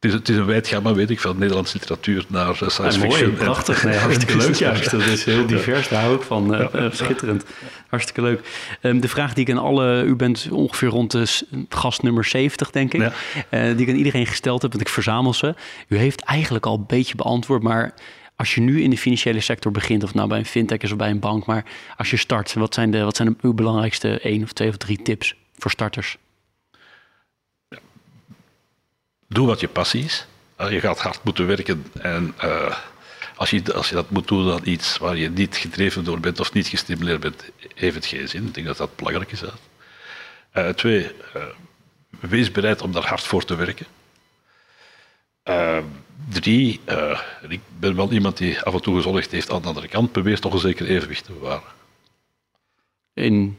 [0.00, 2.90] Het is, het is, een wijd gamma, weet ik, van Nederlandse literatuur naar science ja,
[2.90, 3.28] fiction.
[3.28, 3.84] Mooi, prachtig.
[3.84, 4.90] Nee, hartstikke leuk juist.
[4.90, 6.54] Dat is heel divers, daar hou ik van.
[6.54, 7.44] Uh, schitterend.
[7.88, 8.40] Hartstikke leuk.
[8.82, 10.02] Um, de vraag die ik aan alle...
[10.02, 11.26] U bent ongeveer rond de
[11.68, 13.00] gast nummer 70, denk ik.
[13.00, 13.12] Ja.
[13.50, 15.54] Uh, die ik aan iedereen gesteld heb, want ik verzamel ze.
[15.88, 17.94] U heeft eigenlijk al een beetje beantwoord, maar...
[18.36, 20.96] Als je nu in de financiële sector begint, of nou bij een fintech is of
[20.96, 21.64] bij een bank, maar
[21.96, 24.76] als je start, wat zijn, de, wat zijn de, uw belangrijkste één of twee of
[24.76, 26.16] drie tips voor starters?
[29.32, 30.26] Doe wat je passie is.
[30.68, 32.76] Je gaat hard moeten werken en uh,
[33.36, 36.40] als, je, als je dat moet doen aan iets waar je niet gedreven door bent
[36.40, 38.46] of niet gestimuleerd bent, heeft het geen zin.
[38.46, 39.42] Ik denk dat dat belangrijk is.
[39.42, 41.42] Uh, twee, uh,
[42.20, 43.86] wees bereid om daar hard voor te werken.
[46.28, 46.80] drie,
[47.48, 50.40] ik ben wel iemand die af en toe gezorgd heeft aan de andere kant, probeer
[50.40, 51.72] toch een zeker evenwicht te bewaren.
[53.14, 53.58] In?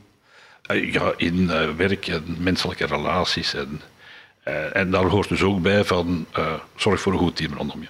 [0.67, 3.81] ja, in werk en menselijke relaties en
[4.47, 7.81] uh, en daar hoort dus ook bij van uh, zorg voor een goed team rondom
[7.81, 7.87] je.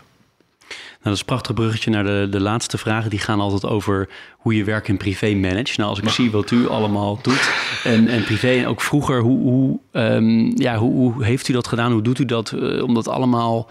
[1.02, 3.10] Nou, dat is een prachtig bruggetje naar de, de laatste vragen.
[3.10, 5.74] Die gaan altijd over hoe je werk en privé manage.
[5.78, 7.52] Nou, als ik zie wat u allemaal doet
[7.84, 11.68] en, en privé en ook vroeger, hoe, hoe, um, ja, hoe, hoe, heeft u dat
[11.68, 11.92] gedaan?
[11.92, 13.70] Hoe doet u dat uh, om dat allemaal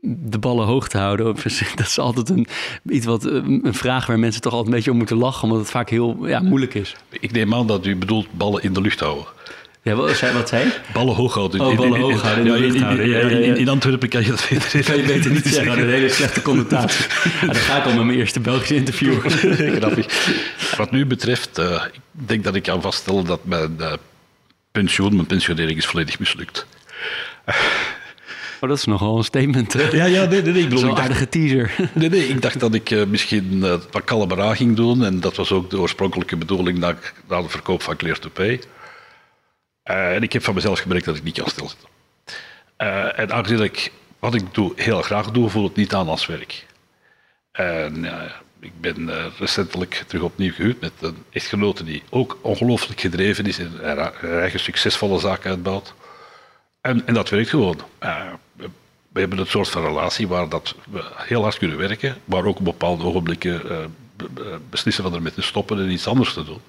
[0.00, 1.26] de ballen hoog te houden?
[1.76, 2.46] Dat is altijd een,
[2.88, 5.70] iets wat, een vraag waar mensen toch altijd een beetje om moeten lachen, omdat het
[5.70, 6.96] vaak heel ja, moeilijk is.
[7.10, 9.24] Ik neem aan dat u bedoelt ballen in de lucht houden.
[9.88, 11.60] Ja, wat zei, wat zei Ballen hoog houden.
[11.60, 12.56] Oh, ballen hoog houden.
[12.56, 15.78] In, in, in, in, in, Antwerpen kan je dat beter Kan je beter niet zeggen,
[15.78, 17.04] een hele slechte connotatie.
[17.40, 19.20] ja, dan ga ik al met mijn eerste Belgische interview.
[19.78, 20.06] Grappig.
[20.76, 23.92] Wat nu betreft, uh, ik denk dat ik kan vaststellen dat mijn uh,
[24.72, 26.66] pensioen, mijn pensionering is volledig mislukt.
[28.60, 29.72] Oh, dat is nogal een statement.
[29.72, 29.82] Hè?
[29.82, 30.62] Ja, ja, nee, nee, nee.
[30.62, 31.74] Ik bedoel, Zo'n aardige teaser.
[31.92, 35.04] Nee, nee, ik dacht dat ik uh, misschien uh, wat Calabara ging doen.
[35.04, 36.96] En dat was ook de oorspronkelijke bedoeling na,
[37.28, 38.60] na de verkoop van Clear to Pay.
[39.88, 41.88] Uh, en ik heb van mezelf gemerkt dat ik niet kan stilzitten.
[42.78, 46.26] Uh, en aangezien ik wat ik doe heel graag doe, voel het niet aan als
[46.26, 46.66] werk.
[47.52, 48.04] En
[48.60, 53.72] ik ben recentelijk terug opnieuw gehuwd met een echtgenote die ook ongelooflijk gedreven is en
[53.82, 55.94] haar eigen succesvolle zaak uitbouwt.
[56.80, 57.80] En, en dat werkt gewoon.
[57.98, 58.68] We,
[59.12, 62.58] we, hebben een soort van relatie waar dat we heel hard kunnen werken, maar ook
[62.58, 63.62] op bepaalde ogenblikken
[64.70, 66.60] beslissen we ermee te stoppen en iets anders te doen.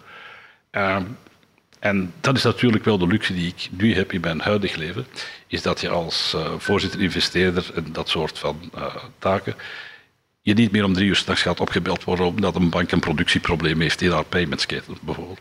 [1.80, 5.06] En dat is natuurlijk wel de luxe die ik nu heb in mijn huidig leven,
[5.48, 9.56] is dat je als uh, voorzitter, investeerder en dat soort van uh, taken,
[10.42, 13.82] je niet meer om drie uur s'nachts gaat opgebeld worden omdat een bank een productieprobleem
[13.82, 15.40] heeft in haar paymentsketen bijvoorbeeld.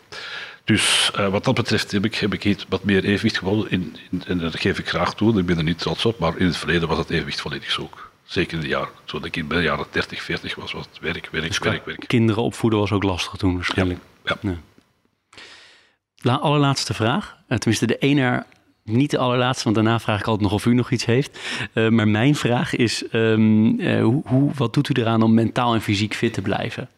[0.65, 4.23] Dus uh, wat dat betreft heb ik, heb ik wat meer evenwicht gewonnen in, in,
[4.27, 6.57] en dat geef ik graag toe, ik ben er niet trots op, maar in het
[6.57, 7.91] verleden was het evenwicht volledig zo.
[8.25, 11.29] Zeker in de jaren, toen ik in de jaren 30, 40 was, was het werk,
[11.31, 12.05] werk, dus werk, werk.
[12.07, 14.01] Kinderen opvoeden was ook lastig toen waarschijnlijk.
[14.25, 14.37] ja.
[14.41, 14.51] ja.
[14.51, 14.59] ja.
[16.21, 17.37] La allerlaatste vraag.
[17.49, 18.45] Uh, tenminste, de ene,
[18.85, 21.39] niet de allerlaatste, want daarna vraag ik altijd nog of u nog iets heeft.
[21.75, 25.75] Uh, maar mijn vraag is: um, uh, hoe, hoe, wat doet u eraan om mentaal
[25.75, 26.89] en fysiek fit te blijven?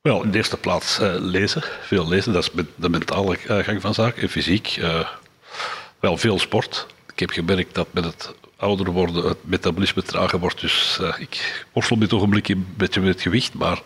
[0.00, 1.62] Wel, in de eerste plaats lezen.
[1.80, 4.22] Veel lezen, dat is de mentale gang van zaken.
[4.22, 4.80] En fysiek,
[6.00, 6.86] wel veel sport.
[7.12, 10.60] Ik heb gemerkt dat met het ouder worden het metabolisme trager wordt.
[10.60, 13.82] Dus ik worstel dit ogenblik een beetje met het gewicht, maar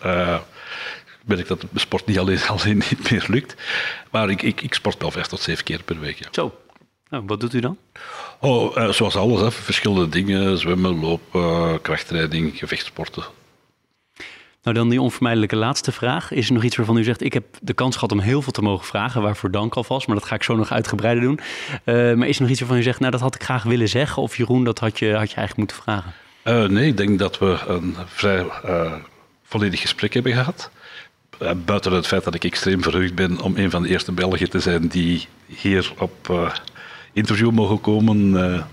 [1.27, 3.55] merk dat het sport niet alleen, alleen niet meer lukt.
[4.11, 6.17] Maar ik, ik, ik sport wel vijf tot zeven keer per week.
[6.17, 6.27] Ja.
[6.31, 6.59] Zo.
[7.09, 7.77] Nou, wat doet u dan?
[8.39, 9.51] Oh, uh, zoals alles, hè.
[9.51, 10.57] verschillende dingen.
[10.57, 13.23] Zwemmen, lopen, krachttraining, gevechtsporten.
[14.63, 16.31] Nou, dan die onvermijdelijke laatste vraag.
[16.31, 18.51] Is er nog iets waarvan u zegt, ik heb de kans gehad om heel veel
[18.51, 21.39] te mogen vragen, waarvoor dank alvast, maar dat ga ik zo nog uitgebreider doen.
[21.85, 23.89] Uh, maar is er nog iets waarvan u zegt, nou dat had ik graag willen
[23.89, 26.13] zeggen, of Jeroen, dat had je, had je eigenlijk moeten vragen?
[26.73, 28.45] Nee, ik denk dat we een vrij
[29.43, 30.71] volledig gesprek hebben gehad.
[31.41, 34.49] Uh, buiten het feit dat ik extreem verheugd ben om een van de eerste Belgen
[34.49, 36.53] te zijn die hier op uh,
[37.13, 38.63] interview mogen komen uh,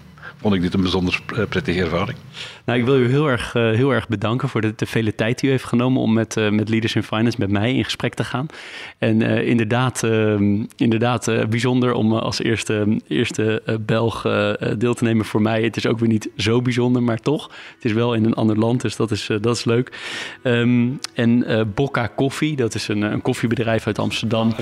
[0.41, 2.19] vond ik dit een bijzonder prettige ervaring.
[2.65, 5.49] Nou, ik wil u heel erg, heel erg bedanken voor de, de, vele tijd die
[5.49, 8.47] u heeft genomen om met, met Leaders in Finance met mij in gesprek te gaan.
[8.99, 14.23] En inderdaad, ehm, inderdaad bijzonder om als eerste, eerste Belg
[14.79, 15.63] deel te nemen voor mij.
[15.63, 17.51] Het is ook weer niet zo bijzonder, maar toch.
[17.75, 19.99] Het is wel in een ander land, dus dat is, dat is leuk.
[20.43, 21.45] Ehm, en
[21.75, 24.55] Bocca Koffie, dat is een, een koffiebedrijf uit Amsterdam.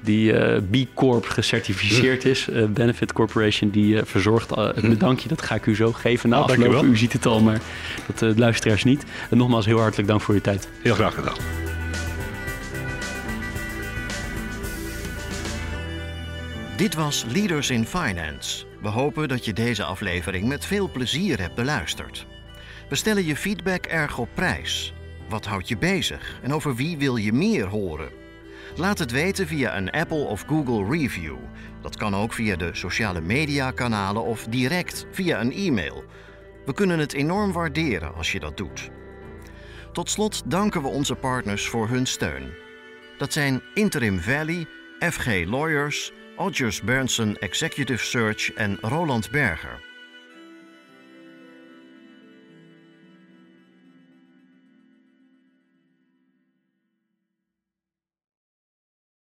[0.00, 2.48] Die B Corp gecertificeerd is.
[2.74, 5.28] Benefit Corporation, die verzorgt het bedankje.
[5.28, 6.84] Dat ga ik u zo geven na nou, afloop.
[6.84, 7.60] U ziet het al, maar
[8.06, 9.04] dat uh, luisteraars niet.
[9.30, 10.68] En nogmaals heel hartelijk dank voor uw tijd.
[10.82, 11.36] Heel graag gedaan.
[16.76, 18.64] Dit was Leaders in Finance.
[18.82, 22.26] We hopen dat je deze aflevering met veel plezier hebt beluisterd.
[22.88, 24.92] We stellen je feedback erg op prijs.
[25.28, 28.08] Wat houdt je bezig en over wie wil je meer horen?
[28.76, 31.36] Laat het weten via een Apple of Google review.
[31.82, 36.04] Dat kan ook via de sociale media kanalen of direct via een e-mail.
[36.70, 38.90] We kunnen het enorm waarderen als je dat doet.
[39.92, 42.54] Tot slot danken we onze partners voor hun steun.
[43.18, 44.66] Dat zijn Interim Valley,
[44.98, 49.89] FG Lawyers, Odgers Berndsen Executive Search en Roland Berger.